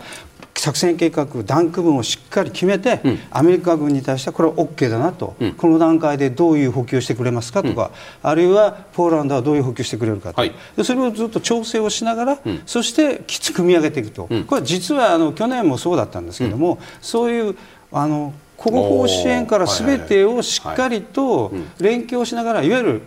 [0.66, 7.92] 作戦計画、弾区分をしっかり決めて、うん、アメリカ軍に対してはこれは OK だなと、うん、この段階でどういう補給をしてくれますかとか、
[8.24, 17.56] うん、あるいはポーランドはどういう補給してくれるかと、はい、でそれをずっと調整をしながら、そしてきつく組み上げていくと、これは実はあの去年もそうだったんですけども、そういう
[17.92, 23.02] あの国宝支援からすべてをしっかりと連携をしながら、いわゆる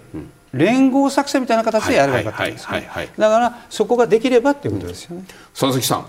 [0.54, 2.68] 連合作戦みたいな形でやればよかったんです
[3.18, 5.26] だからそこができればっていうことですよね。
[5.54, 6.06] 佐々木さん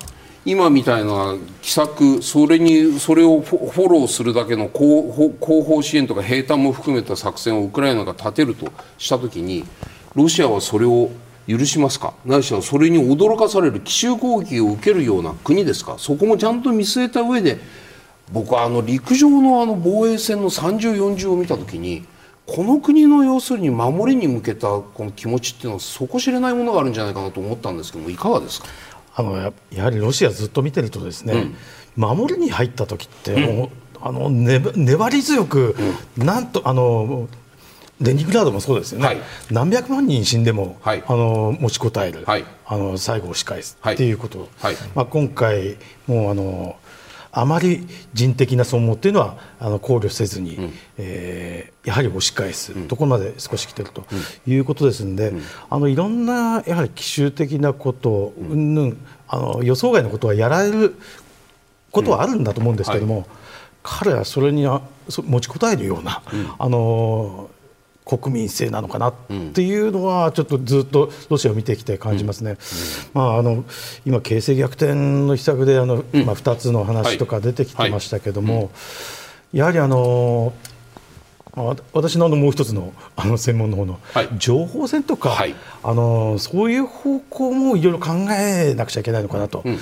[0.47, 9.65] 今みたいな奇策それにそれをフォローするだけの後方支援とか兵隊も含めた作戦をウクライナが立てるとしたときに
[10.15, 11.11] ロシアはそれを
[11.47, 12.15] 許しますか？
[12.25, 15.97] ないしはそれに驚かされる奇襲攻撃を受けるような国ですか？
[15.99, 17.59] そこもちゃんと見据えた上で
[18.33, 22.07] 僕はあの陸上のあの防衛戦の30、40を見たときに
[22.47, 28.69] この国の要するに守りに向けたこの気持ちっていうのは底知れないものがあるんじゃないかなと思ったんですけどもいかがですか？
[29.15, 31.53] あのややはりロシアずっと見てるとですね、
[31.97, 35.77] うん、守りに入った時ってもう、うん、あのね、粘り強く、
[36.17, 37.29] うん、なんとあの
[38.01, 39.19] レニグラードもそうですよね、はい、
[39.51, 44.49] 何百万人死んでも、はい、あの持ちこたえる、はい、あの最後を押し返すっていうこと、
[44.95, 46.77] まあ、今回もうあの
[47.33, 54.05] あまり人的な損耗っていうのはあの考慮せずに、うん、えー、やはり押し返すところまで少し来てると
[54.47, 60.97] いうことですので、うん、あのいろんなやはり奇襲的なことうんぬんあの予想外のことはやられる
[61.93, 63.27] ことはあるんだと思うんですけども、はい、
[63.83, 66.23] 彼はそれに持ちこたえるような、
[66.59, 67.51] あの
[68.19, 69.15] 国民性なのかなっ
[69.53, 72.57] ていうのはちょっとずっとロシアを見てきて感じますね。
[73.15, 73.65] まあ、あの
[74.05, 78.71] 今、形勢逆転の秘策であの、まあ、2つの話とか出てきてましたけども、
[79.53, 80.53] やはりあの
[81.93, 83.99] 私のあのもう一つのあの専門の方の
[84.39, 89.79] 情報戦とか、はい、あのそういう方向もいろいろ考えなくちゃいけないのかなと、うん、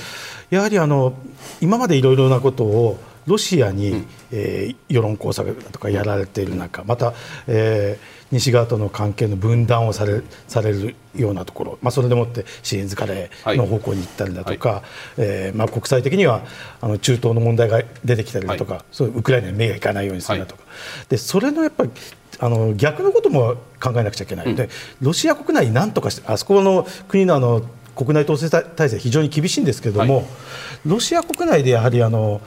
[0.51, 1.15] やはりあの
[1.61, 7.13] 今までいろいろなことをロシアに、うん、えー、世論工作とかやられている中また、
[7.47, 14.83] えー、西側との関係の分断をされされるようなところ、まあ、それでもって支援疲れの方向に行ったりだとか、はい、
[15.19, 16.43] えー、まあ、国際的には
[16.81, 20.69] あの中東の問題が出てきたりだとか、はい、そうウクライナに目がいかないようにするだとか、は
[21.05, 21.91] い、でそれのやっぱり
[22.41, 24.49] あの逆のことも考えなくちゃいけない。
[24.49, 24.71] ので、うん、
[25.01, 27.63] ロシア国内に何とかしてあそこの国のあの
[27.97, 30.25] 国内統制体制非常に厳しいんですけれども、
[30.87, 32.41] ロシア国内でやはりあの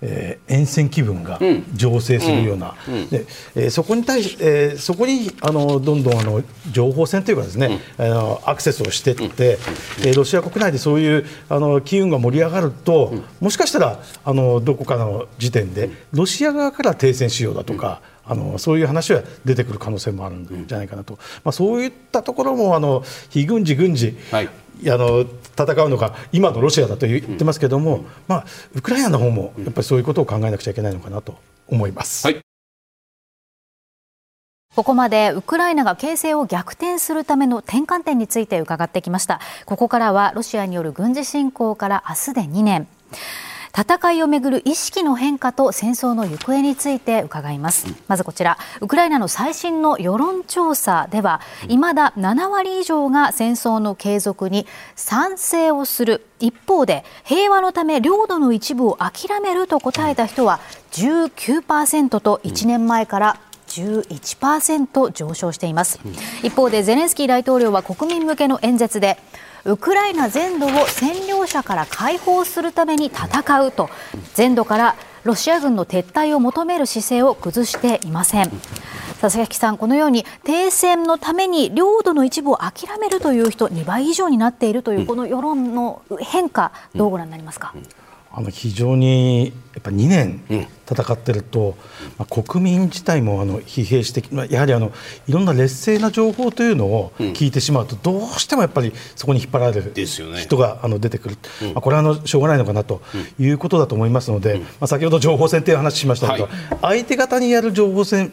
[0.00, 2.94] えー、沿線気分が醸成するような、うん。
[2.94, 9.58] うん、でえー、そこに対し、えー、そこにあのどんどんあの情報戦というかですね、うん、あのアクセスをしていって、
[10.00, 25.20] えー、ロシア国内でそういうあの機運が盛り上がると、もしかしたらあのどこかの時点でロシア側から停戦しようだとか、あのそういう話は出てくる可能性もあるんじゃないかなと、まあ、そういったところもあの非軍事、軍事、はい、あの
[25.56, 28.44] 戦うのが今のロシアだと言ってますけども、まあ、
[28.74, 32.26] ウクライナの方もやっぱりそういうことを考えなくちゃいけないのかなと思います。
[32.26, 32.40] はい
[34.74, 39.40] ここまでウクライナが形勢を逆転するための転換点について伺ってきました。
[39.66, 42.88] ここからはロシアによる軍事侵攻から明日で2年。
[43.76, 47.86] 戦いをめぐる意識の変化と戦争の行方について伺います。
[48.06, 56.24] まずこちらウクライナの最新の世論調査では未だ7割以上が戦争の継続に賛成をする。
[56.38, 60.60] 一方で平和のため領土の一部を諦めると答えた人は
[60.92, 65.98] 19%と1年前から11%上昇しています。
[66.44, 69.18] 一方でゼレンスキー大統領は国民向けの演説で
[69.66, 73.88] ウクライナ全土を占領者から解放するために戦うと。
[74.34, 78.50] 全土からロシア軍の撤退を求める姿勢を崩していません。
[79.20, 87.72] 佐々木さん、このように停戦のために領土の一部を諦めるという人2倍以上になっているというこの世論の変化、どうご覧になりますか？
[87.74, 87.86] うんうん
[88.36, 90.42] あの非常にやっぱ2年
[90.88, 91.74] 戦ってると、うん、
[92.18, 94.92] まあ、国民自体もあの疲弊して、まあ、やはりあの
[95.28, 99.92] いろんな劣勢な情報というのを聞いてしまうと、どうしてもやっぱりそこに引っ張られる
[100.36, 103.02] 人があの出てくる、うん、まあ、これはあのしょうがないのかなと
[103.38, 108.32] いうことだと思いますので、まあ、先ほど情報戦という話しましたけど、はい、相手方にやる情報戦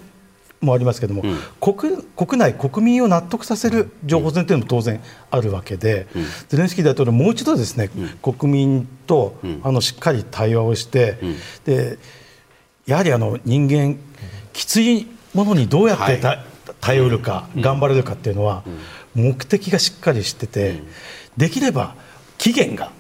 [0.62, 11.18] もありますけれども、うん、国国内、国民を納得させる情報戦というのも当然あるわけで、うん、ゼレンスキー大統領、もう一度ですね、うん、国民と、あのしっかり対話をして、
[11.66, 11.97] で
[12.86, 13.97] やはりあの人間、
[14.53, 16.20] きついものにどうやってはい、
[16.80, 18.64] 耐えうるか、頑張れるかっていうのは、
[19.16, 20.82] 目的がしっかりしてて、
[21.38, 21.95] できれば
[22.38, 22.91] 期限が。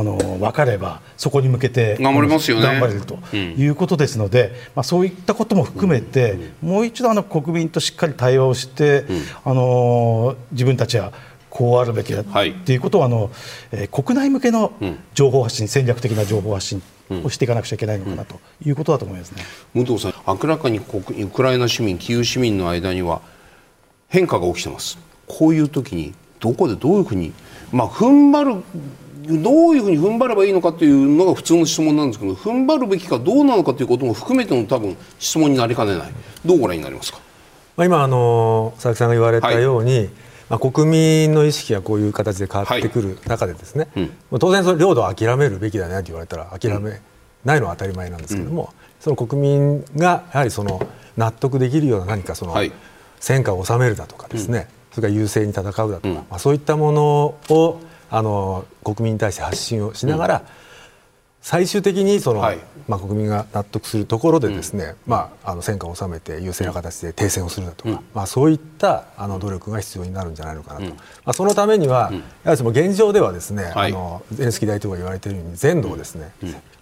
[0.00, 2.62] あの分かればそこに向けて頑張れますよね。
[2.62, 11.12] 頑張れるということですので、うん、まあ、そういったことも含めて、うん、もう一度あの国民としっかり対話をして、うん、あの自分たちは
[11.50, 12.76] こうあるべきだとい。
[12.76, 13.30] うことを、あの
[13.72, 14.72] えー、国内向けの
[15.12, 16.82] 情報発信、戦略的な情報発信
[17.22, 19.42] をしていかなくちゃいけないのかなということだと思いますね、
[19.74, 23.20] 武藤さん、明らかに国ウクライナ市民、キーウ市民の間には
[24.08, 24.98] 変化が起きてます。
[25.26, 27.32] こういう時にどこでどういうふうに、
[27.70, 28.62] まあ、踏ん張る
[29.38, 36.12] どういうふうに踏ん張ればいいのかというのが普通の質問なんですけど踏ん張るべきかどうなのかということも含めての多分質問になりかねない。
[36.44, 37.20] どうご覧になりますか、
[37.76, 40.10] まあ、今あの佐々木さんが言われたように、はい、
[40.50, 47.00] まあ、国民の意識がこういう形で変わってくる中でですね、はいうん、当然その領土を諦めるべきだねと言われたら諦め
[47.44, 48.68] ないのは当たり前なんですけども、うん、
[49.00, 50.80] その国民がやはりその
[51.16, 52.54] 納得できるような何かその
[53.18, 60.42] 戦果を収めるだとかですね、うん、それから優勢に戦うだとか、まあ、そういったものをあの国民に対して発信をしながら、
[61.42, 70.96] 最終的にその、はい、まあ、国民が納得するところでですね、うん、まあ、あの戦果を収めて優勢な形で停戦をするだとか、うん、まあ、そういったあの努力が必要になるんじゃないのかなと、うん、ま
[71.26, 72.10] あ、そのためには、
[72.44, 76.30] やはりその現状ではですね、はい、あのゼレンスキー大統領が言われているように全土をですね、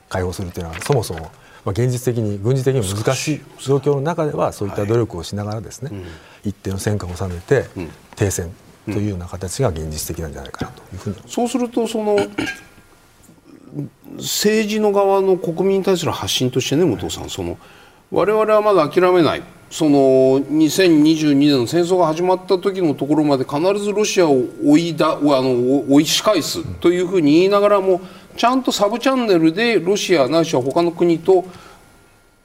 [0.09, 1.31] 解放するというのはそもそも、ま
[1.67, 5.93] あ、現実的に軍事的に難しい状況の中ではそういった努力をしながらですね、
[6.45, 7.67] 一定の戦果を収めて
[8.17, 8.53] 停戦
[8.93, 12.17] というような形が現実的なんじゃないかなというふうに、そうするとその
[14.17, 17.31] 政治の側の国民に対する発信としてね武藤さん。
[17.31, 17.59] その
[18.11, 19.43] 我々はまだ諦めない。
[19.71, 19.99] その
[20.41, 28.01] 2022年の戦争が始まった時のところまで必ずロシアを追いだあの追い仕返すというふうに言いながらも
[28.37, 31.45] ちゃんとサブチャンネルでロシアないしは他の国と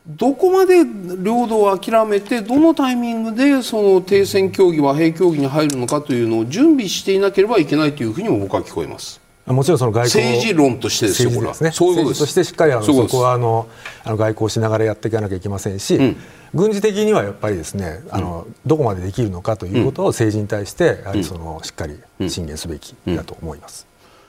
[0.05, 9.21] どこまで領土を諦めてどのタイミングでその停戦協議和平協議に入るのかというのを準備していなければいけないというふうにも僕は聞こえます。
[9.45, 12.19] もちろんその外交政治論としてですよ、これは、ね、そういうことです。
[12.19, 13.67] としてしっかりあのそこはあの
[14.03, 16.17] あの外交しながらやっていかなきゃいけませんし、うん、
[16.53, 21.99] 軍事的にはやっぱりですねあの、うん、どこまでできるのかということを政治に対してやはりその、しっかり
[22.29, 23.85] 進言すべきだと思います。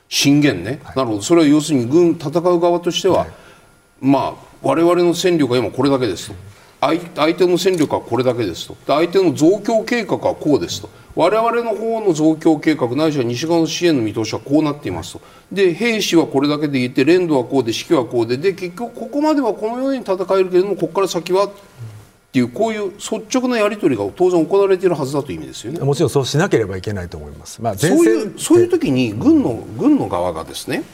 [0.08, 1.22] 進言ね、はい、なるほど。
[1.22, 3.28] それは要するに軍戦う側としては、はい、
[4.00, 6.36] まあ我々の戦力は今これだけですと。
[6.80, 8.76] 相手の戦力はこれだけですと。
[8.86, 10.88] 相手の増強計画はこうですと。
[11.14, 15.20] 我々の方の増強計画ないしは西側の支援の見通しはこうなっていますと。
[15.52, 18.36] で兵士はこれだけでいて連度はこうで指揮はこうで。
[18.36, 21.50] で結局ここまではこのように戦えるけれどもここから先はっ
[22.32, 25.80] ていうこういう率直なやり取りが当然行われているはずだという意味ですよね。
[25.80, 27.62] もちろんそうしなければいけないと思います。
[27.62, 30.84] まあ、そういうそういう時に軍の軍の側がですね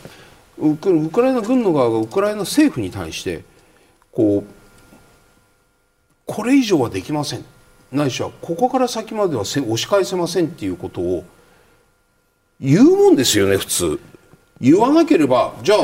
[0.59, 3.43] ウクライナ軍の側がウクライナ政府に対して
[4.21, 4.51] こう
[6.27, 7.45] これ以上はできません。
[7.91, 11.25] ないしはここから先までは押し返せませんっていうことを
[12.61, 14.01] 言うもんですよね普通。
[14.61, 15.79] 言わなければじゃあ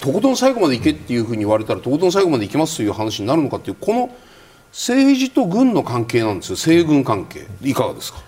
[0.00, 4.10] とことん最後まで行けっていうふうに言われたらとことん最後まで行きますという話になるのかっていうこの
[4.72, 6.56] 政治と軍の関係なんですよ。
[6.56, 7.46] 西軍関係。
[7.62, 8.20] いかがですか？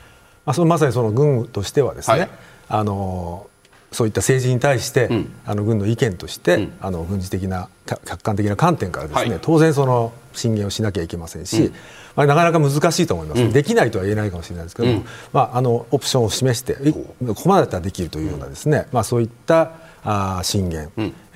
[0.47, 2.31] あそのまさにその軍としてはですね、はい、
[2.69, 3.50] あの
[3.93, 11.75] そういった政治に対して、うん、あの軍の意見として、うん、あの軍事的な客観的な観点からですね、はい、当然その進言をしなきゃいけませんし、うん、
[12.15, 19.73] まあ、なかなか難しいと思います、できないとは言えないかもしれないですけども、まあ、あのオプションを示してここまでだったらできるというようなですね、まあ、そういった
[20.05, 20.91] あ進言、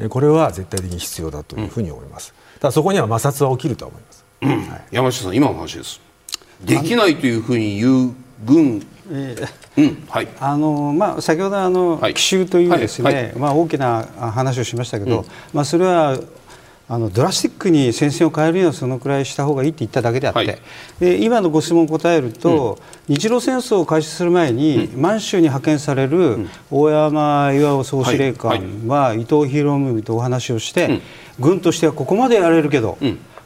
[0.09, 2.35] これは絶対的に必要だというふうに思います。
[2.61, 4.25] ただそこには摩擦は起きると思います。
[4.43, 6.01] はい、山下さん今の話です。
[6.65, 10.07] できないというふうに言う軍えーうん。
[10.09, 10.29] はい。
[10.41, 13.25] あのまあ、先ほどあの、はい、奇襲というですね、はい。
[13.25, 16.19] はい、まあ、大きな話をしましたけど、うん、まあ、それは
[16.87, 20.59] あのドラスティックに戦線を変えるにはそのくらいした方がいいって言っただけであって、はい、
[21.01, 22.79] で今のご質問を答えると、
[23.09, 31.01] うん、日露戦争を開始する前に、うん、満州に派遣される大山巌総司令官は、伊藤博文とお話をして、
[31.41, 32.99] 軍としてはここまでやれるけど、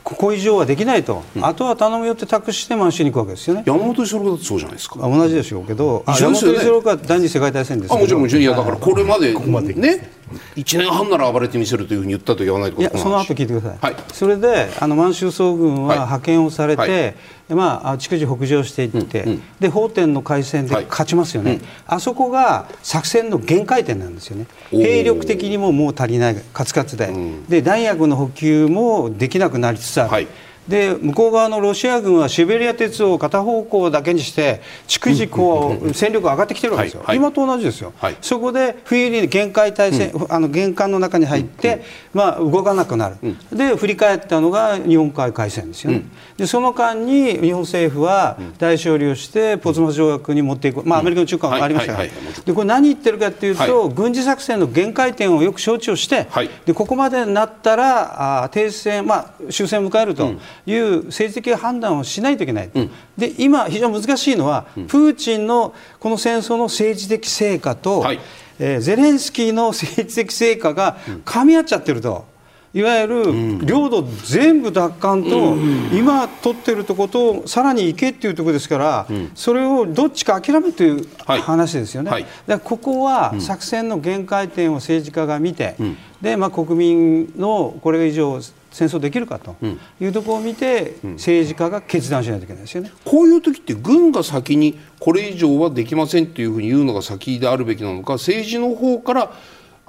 [0.08, 3.62] ここ以上はできないと、うん、あとは頼むよって託して満州に行くわけですよね。
[3.66, 5.00] 山本五十郎だってそうじゃないですか。
[5.00, 8.42] 同じでしょうけど、ね、山本五十郎が第二次世界大戦ですあもちろんもちろん。
[8.42, 10.10] いやだからこれまでここまでね
[10.56, 16.90] 1年半なら暴れてみせるというふうに言ったと言わないといやその後聞いてください、はい、それであの満州総軍は派遣をされて、はい。
[16.90, 17.14] はい
[17.54, 30.10] まあ、逐次北上していって、うんうん、で法天の海戦で勝ちますよね、はいうん、あそこが作戦の限界点なんですよね、兵力的にももう足りない、カツカツで、うん、で弾薬の補給もできなくなりつつある。
[30.10, 30.28] はい
[30.68, 41.82] で向こう側のロシア軍はシベリア鉄を片方向だけにして逐次こう戦力が上がってきてるわけですよ、はいはい、今と同じですよ、はい、そこで冬に限界態勢、うん、あの玄関の中に入って、
[42.14, 46.02] うん、まあ、動かなくなる、うん、で振り返ったのが日本海海戦ですよね、
[46.36, 52.08] でその間に日本政府は大勝利をしてポツマ条約に持っていく、まあ、アメリカの中間もありましたから、
[52.44, 56.26] でこれ何言ってるかというと、軍事作戦の限界点をよく承知をして、
[56.66, 60.34] でここまでになったらあ停戦、まあ、終戦を迎えると。
[60.66, 68.20] いう政治的判断をしないといけない、うん、で今、非常に難しいのは、うん、プーチンのこの戦争の政治的成果と、はい、
[68.58, 72.26] えー、ゼレンスキーの政治的成果が噛み合っちゃってると。
[72.74, 73.24] いわゆる
[73.66, 75.56] 領土全部奪還と、
[75.92, 82.26] 今取ってるところとさらに行けっていうところですから、それをどっちか諦めという話ですよね、はい。
[82.46, 85.76] はい、ここは作戦の限界点を政治家が見て、
[86.20, 88.38] でまあ、国民のこれ以上
[88.70, 89.56] 戦争できるかと
[90.00, 99.32] いうところを見て、政治家が決断しないといけないですよね、こういう時って軍が先にこれ以上はできませんというふうに言うのが先であるべきなのか政治の方から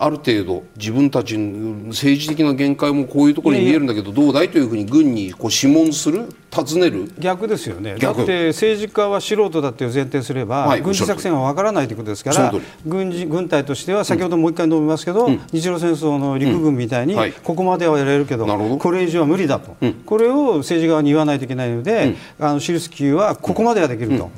[0.02, 7.12] ある程度自分たちの政治的な限界もこういうところに見えるんだけどどうだいというふうに軍にこう諮問する尋ねる。
[7.20, 7.96] 逆ですよね。
[7.96, 12.54] だって政治家は素人だという前提すれば、はい、軍事作戦は分からないということですから
[12.86, 24.32] 軍事軍隊としては先ほどもう一回述べますけど、うん、日露戦争の陸軍みたいに、ここまではやれるけどど、これ以上は無理だと、うん、これを政治側に言わないといけないので、うん、あのシルスキーはここまではできると。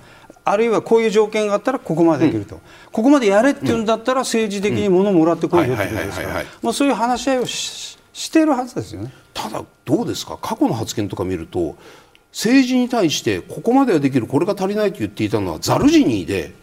[0.43, 2.61] あるいはこういう条件があったらここまでできると、うん、
[2.91, 9.13] ここまでやれっていうんだったら政治的に物をもらってこいよってことですからそういう話し合いをししているはずですよね。
[9.33, 10.37] ただ、どうですか？
[10.41, 11.77] 過去の発言とか見ると
[12.31, 16.53] 政治に対してここまではできるこれが足りないと言っていたのはザルジニーで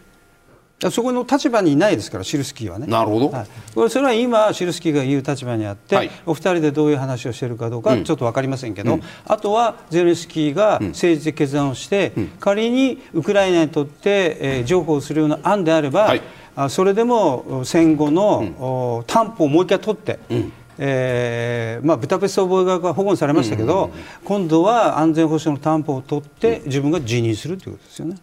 [0.91, 2.87] そこの立場にいないですから、シルスキーはね。
[2.87, 16.21] なるほど、はい、それは今、シルスキーが言う立場にあって、はい、お二人でどういう話をしているかどうか、ちょっと分かりませんけど、うん、あとはゼレンスキーが政治的決断をして、うん、仮にウクライナにとって、えー、譲歩をするような案であれば、はい、
[16.55, 20.53] あそれでも戦後の、うん、担保をもう一回取って、うん。
[20.81, 23.91] えーまあ、ブタペスト覚書が保護されましたけど、
[24.23, 28.15] 今度は安全保障の担保を取って自分が辞任するということですよね。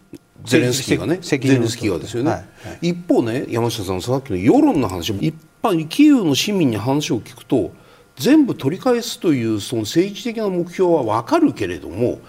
[0.43, 2.45] ゼレンスキーがねゼレンスキーがですよね、はいは
[2.81, 7.71] い、一方ね山下さんさっきの世論の話一般キーウの市民に話を聞くと
[8.15, 12.19] 全部取り返すというその政治的な目標は分かるけれども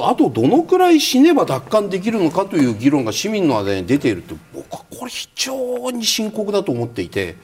[0.00, 7.36] あとどのくらい死ねば奪還できるのかという議論が市民の間に出ているって僕はこれ非常に深刻だと思っていて。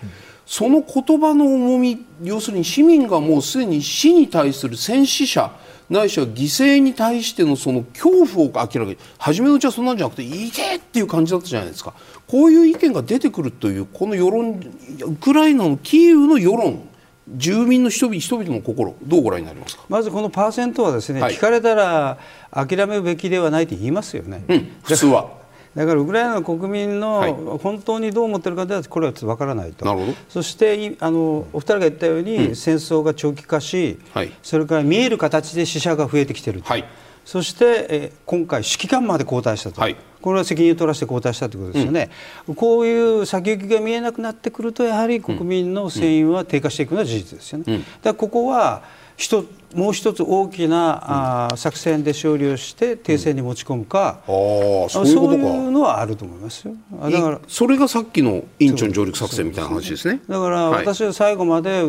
[0.47, 5.51] その言葉の重み要するに市民がもうすでに死に対する戦死者
[5.91, 11.93] ないしは犠牲に対してのその恐怖を明らかに初めのうちはそんなんじゃなくていけっていう感じだったじゃないですか。
[12.27, 14.61] こういう意見が出てくるというこの世論
[15.03, 16.89] ウクライナのキーウの世論
[17.29, 19.85] 住民の人々人々の心どうご覧になりますか？
[19.89, 22.19] まずこのパーセントはですね、はい、聞かれたら
[22.51, 25.44] 諦めるべきではないと言いますよね、うん、普通は
[25.75, 30.13] だからウクライナの国民の本当にどう思っているかではこれは分からないと、なるほど。
[30.29, 36.85] そしてあのお二人が言ったように、うん、戦争が長期化し、はい、それから見える形で死者が増えてきていると、はい、
[37.25, 42.11] そして、え今回、指揮官まで交代したと、はい、これは責任を取らせて交代したということですよね、
[42.47, 47.65] うん、こういう先行きが見えなくなってくると、やはり国民の戦意は低下していくのは事実ですよね。
[47.67, 48.83] うん、だからここは
[49.17, 49.45] 一
[49.75, 56.75] もう一つ大きな、あ作戦で勝利をして停戦に持ち込むか、うん、あそういうのはあると思いますよ。
[57.11, 60.21] だからそれがさっきのインチョン上陸作戦みたいな話ですね。
[60.29, 61.85] だから私は最後まで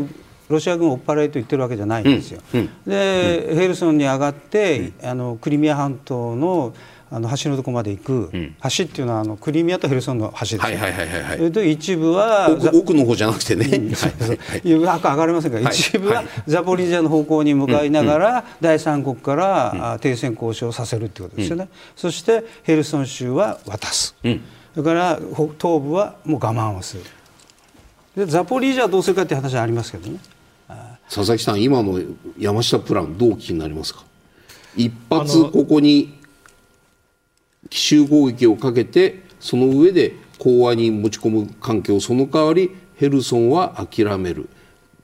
[0.50, 2.60] ロシア軍を追っ払いと言ってるわけじゃないんですよ、うん。
[2.60, 6.74] うん、で、ヘルソンに上がって、あのクリミア半島の
[7.12, 11.08] あの橋のとこまで行く、うん、橋っていうのはあのクリミアとヘルソンの橋ですよ、はいはいはい
[11.40, 13.94] はい、で一部は奥の方じゃなくてね、うん、
[14.80, 25.20] 上がりませんが、はい、一部はザポリージャの方向に向かいながら、第三国から、停戦交渉させるってことですよね、そしてヘルソン州は渡す、それから
[25.60, 27.04] 東部はもう我慢をする。
[28.16, 30.20] でザポリージャはどうするかっていう話はありますけどね。
[31.08, 32.00] 佐々木さん今の
[32.40, 34.04] 山下プランどう気になりますか？
[34.76, 36.18] 一発ここに
[37.70, 44.50] 奇襲攻撃をかけてその上で講和に持ち込む環境その代わりヘルソンは諦める。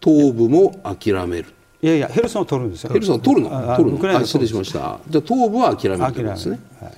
[0.03, 1.45] 東部も諦める。
[1.81, 2.91] いやいやヘルソンを取るんですよ。
[2.91, 3.75] ヘルソンを取るの？
[3.75, 4.99] 取るの失礼しました。
[5.07, 6.93] じゃあ東部は諦めるんですね、はい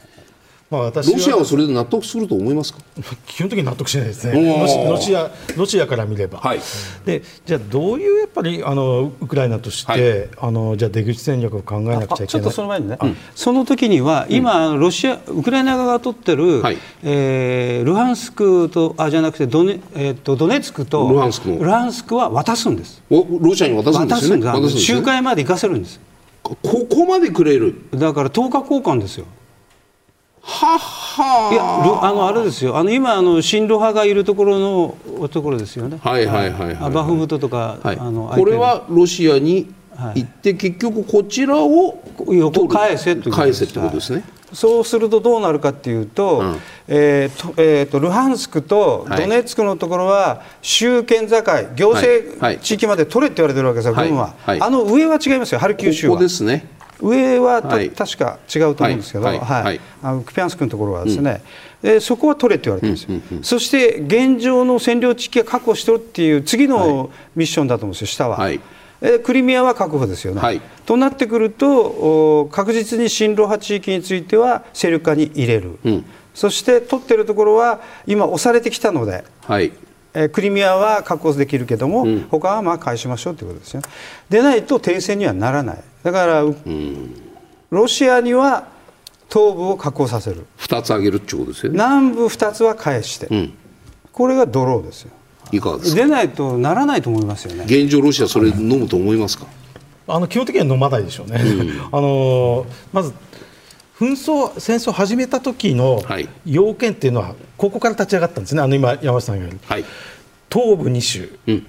[0.73, 2.79] まあ、私ロシアはそれで納得すると思いますか？
[3.27, 4.33] 基本的に納得しないですね。
[4.89, 6.59] ロシアロシアから見れば、はい、
[7.05, 12.27] でじゃあどういうやっぱりあのウクライナとして、はい、あのじゃあ出口戦略を考えなくちゃいけない？
[12.27, 23.03] ちょっとその前にね、うん、その時には今、ロシアウクライナ側が取ってる、はい、えー、ルハンスクとあじゃなくてドネ,、えー、とドネツクとルハンスクルハンスクは渡すんです。
[23.11, 24.45] おロシアに渡すんですよね。
[24.45, 24.91] 渡すんです。
[24.91, 25.99] 仲介まで行かせるんです。
[26.41, 26.55] こ
[26.89, 27.75] こまでくれる？
[27.93, 29.25] だから10日交換ですよ
[30.45, 32.77] ははいやあのあれですよ。
[32.77, 35.99] あの今あの親ロ派がいるところのところですよね。
[36.03, 39.73] はいはいはい、はい、バフムトとか、はい、あのこれはロシアに
[40.15, 44.55] 行って、はい、結局こちらを横返せと返せってことですね、はい。
[44.55, 46.59] そうするとどうなるかっていうと,、うん、
[46.89, 51.41] えーとえーと、ルハンスクとドネツクのところは州県境、
[51.75, 56.11] 行政地域まで取れって言われてるわけですよ、軍は、あの上は違いますよ、ハルキウ州は。
[56.11, 56.67] ここですね
[57.03, 59.39] 上は、はい、確か違うと思うんですけど、はい。
[59.39, 59.79] はい。
[60.01, 61.41] あのクピャンスクのところはですね、
[61.83, 63.15] うん、えー、そこは取れって言われてるんですよ、うん。
[63.15, 63.37] うん。
[63.37, 68.37] うん、そして現状の占領地域は確保してるっていう次のミッションだと思うんですよ、下は。
[68.37, 68.59] はい。
[69.03, 70.39] えクリミアは確保ですよね。
[70.39, 79.73] はい、となってくると確実に親ロ派地域については勢力下に入れる、うん、そして取ってるところは今押されてきたので、はい、
[80.13, 83.81] えクリミアは確保できるけども、うん、他はまあ返しましょうということですよ。
[84.29, 85.83] でないと停戦にはならない。
[86.03, 87.15] だから、うん、
[87.71, 88.67] ロシアには
[89.31, 90.45] 東部を確保させる。
[90.59, 91.77] 2つ上げるってことですよね。
[91.77, 93.53] 南部2つは返して、うん、
[94.11, 95.11] これがドローですよ。
[95.51, 95.95] いかがですか？
[96.03, 97.63] 出ないとならないと思いますよね。
[97.65, 99.45] 現状ロシアそれ飲むと思いますか、
[100.07, 103.13] あの基本的には飲まないでしょうね、うん、 あのまず
[103.99, 106.01] 紛争戦争を始めた時の
[106.45, 108.61] 要件っていうのはここから立ち上がったんですね。
[108.61, 109.85] あの今山下さんが言われる、はい、
[110.51, 111.67] 東部2州、うん。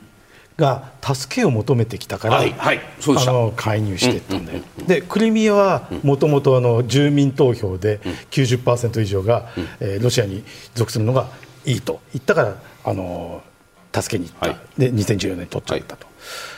[0.56, 2.52] が助けを求めてきたから、はい。
[2.52, 10.44] はい、あの介入していったんだよ、うんうん、でクリミアはもともと住民投票で90%以上が、うん、えー、ロシアに
[10.74, 11.28] 属するのが
[11.64, 13.42] いいと言ったからあの
[13.92, 16.06] 助けに行った、はい、で2014年に取っちゃったと、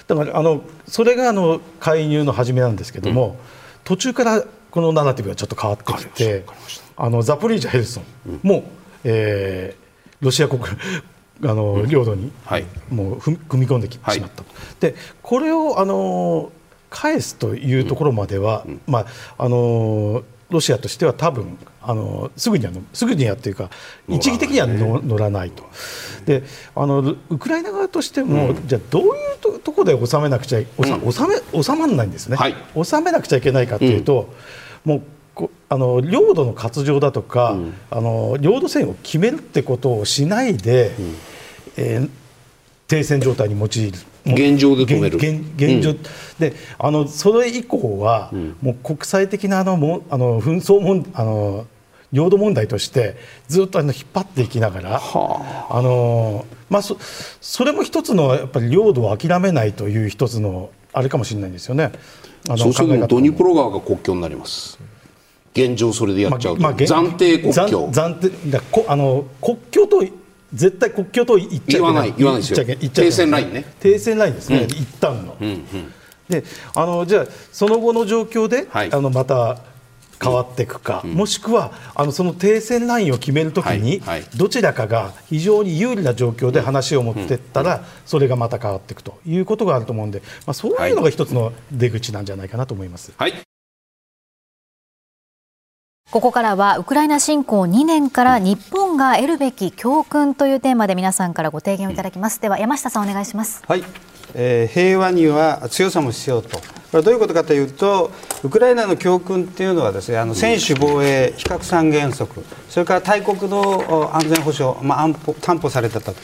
[0.09, 3.39] だからあのそれがあの介入の始めなんですけども、
[3.85, 4.45] 途中から
[4.77, 6.45] このナラティブがちょっと変わってきて
[6.99, 8.65] あのザポリージャヘルソンも、
[9.05, 10.63] えー、ロシア国
[11.45, 12.31] あの領土に
[12.91, 14.43] もう踏み込んできてしまった。
[14.43, 14.45] と、
[14.81, 16.53] でこれをあの
[16.91, 19.07] 返すというところまでは、ま
[19.39, 23.71] あ、あのロシアとしては多分あのすぐにはすぐにはというか
[24.09, 25.65] 一義的には乗らないと。
[26.27, 26.43] で
[26.75, 26.99] あの
[27.31, 34.27] ウクライナ側としても、うん、じゃあどういうとところで収めなくちゃ収め収まらないんですね、はい、収めなくちゃいけないかというと、うん、
[34.87, 41.15] もうあの領土の割譲だとか、うん、あの領土線を決めるってことをしないで、うん、
[41.77, 42.11] えー、
[42.87, 43.99] 停戦状態に用いる。
[44.25, 45.19] 現状で止める。
[45.19, 45.99] 現現状、うん、
[46.39, 48.31] であのそれ以降は、
[48.63, 51.67] もう国際的なあのもあの紛争もあの
[52.13, 53.17] 領土問題として
[53.49, 56.97] ずっとあの引っ張っていきながら、はあ、あのまあそ、
[57.41, 61.93] それも一つのやっぱり領土を諦めないという一つのあれかもしれないんですよね。
[62.49, 64.79] あのそうするとドニプロ川が国境になります。
[65.53, 67.87] 現状それでやっちゃうと、まあまあ、暫定国境。
[67.93, 70.03] 暫定だこあの国境と
[70.55, 72.15] 絶対国境と言っちゃいけない。
[72.17, 72.65] 言わないですよ。
[72.65, 73.65] 停戦ラインね。
[73.79, 75.67] 停戦ラインですね、うん、一旦の、うんうん、
[76.31, 76.43] で
[76.75, 79.59] あのじゃあその後の状況で、はい、あのまた
[80.23, 93.13] 変わっていくか、うん、もしくはあのその停戦ラインを決めるときに、はいはい、どちらかが非常に有利な状況で話を持っていったら、それがまた変わっていくということがあると思うんで、まあ、そういうのが一つの出口なんじゃないかなと思います。
[93.17, 93.35] はい
[96.13, 102.41] ここからはウクライナ侵攻2年から日本が得るべき教訓というテーマで皆さんからご提言をいただきます。
[102.41, 103.65] では山下さんお願いします。
[103.67, 103.83] はい。
[104.35, 106.61] えー、平和には強さも必要と。
[106.91, 108.13] これはどういうことかというと、
[108.45, 116.15] ウクライナの教訓っていうのはですね、あの専守防衛、非核三原則、それから大国の安全保障、まあ安保担保されてたと。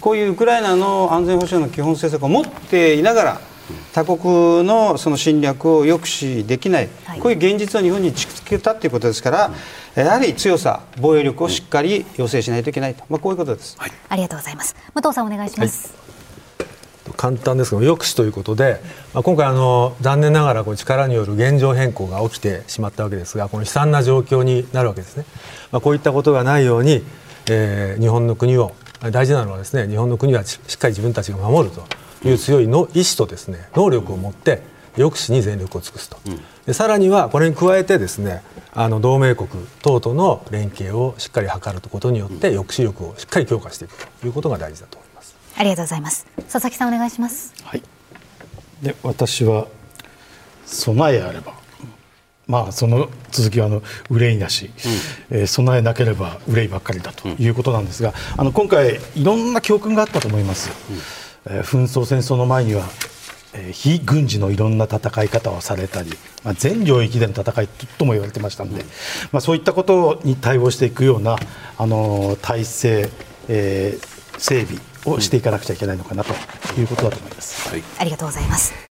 [0.00, 3.52] こういうウクライナの安全保障の基本政策を持っていながら。
[3.92, 6.88] 他国のその侵略を抑止できない、
[7.20, 9.50] こういう現実を日本に突きつけたということですから、
[9.94, 14.74] やはり強さ、防衛力をしっかり要請しないといけないと、まあ、こういうことです、はい、ありがとうございます。
[14.94, 15.92] 武藤さん、お願いします。
[15.94, 16.01] はい
[17.16, 18.80] 簡単ですけど抑止ということで、
[19.14, 25.24] まあ、今回あの残念ながらこう力による現状変更が起きてしまったわけですがこの悲惨な状況になるわけですね、
[25.70, 27.02] まあ、こういったことがないように、
[27.50, 28.72] えー、日本の国を
[29.10, 34.62] 大事なのはですね日本の国はしっかり自分たちが守るという強いの意志とですね能力を持って
[34.96, 36.18] 抑止に全力を尽くすと、
[36.66, 39.48] でさらにはこれに加えてですねあの同盟国
[39.82, 44.98] 等との連携をしっかり図ることによって抑止力をしっかり強化していくということが大事だと。
[44.98, 45.11] 思います
[45.56, 46.26] ありがとうございます。
[46.50, 47.54] 佐々木さんお願いします。
[47.62, 47.82] はい。
[48.82, 49.66] で私は
[50.66, 51.62] 備えあれば。
[52.48, 54.70] まあ、その続きはあの憂いなし、
[55.30, 60.70] うん、えー、備えなければ憂いばっかりだということなんですが、あの今回、いろんな教訓があったと思います。
[60.90, 61.56] うん。
[61.56, 62.84] えー、紛争戦争の前には、
[63.54, 66.10] えー、非軍事のいろんな戦い方をされたり、
[66.44, 68.84] まあ、全領域での戦いとも言われてましたので、
[69.30, 71.36] まあ、そういったことに対応していくような、
[71.78, 73.10] あの体制、
[73.48, 76.32] えー、整備をしていかなくちゃいけないのかなと
[76.80, 78.91] いうことだと思います、はい、ありがとうございます。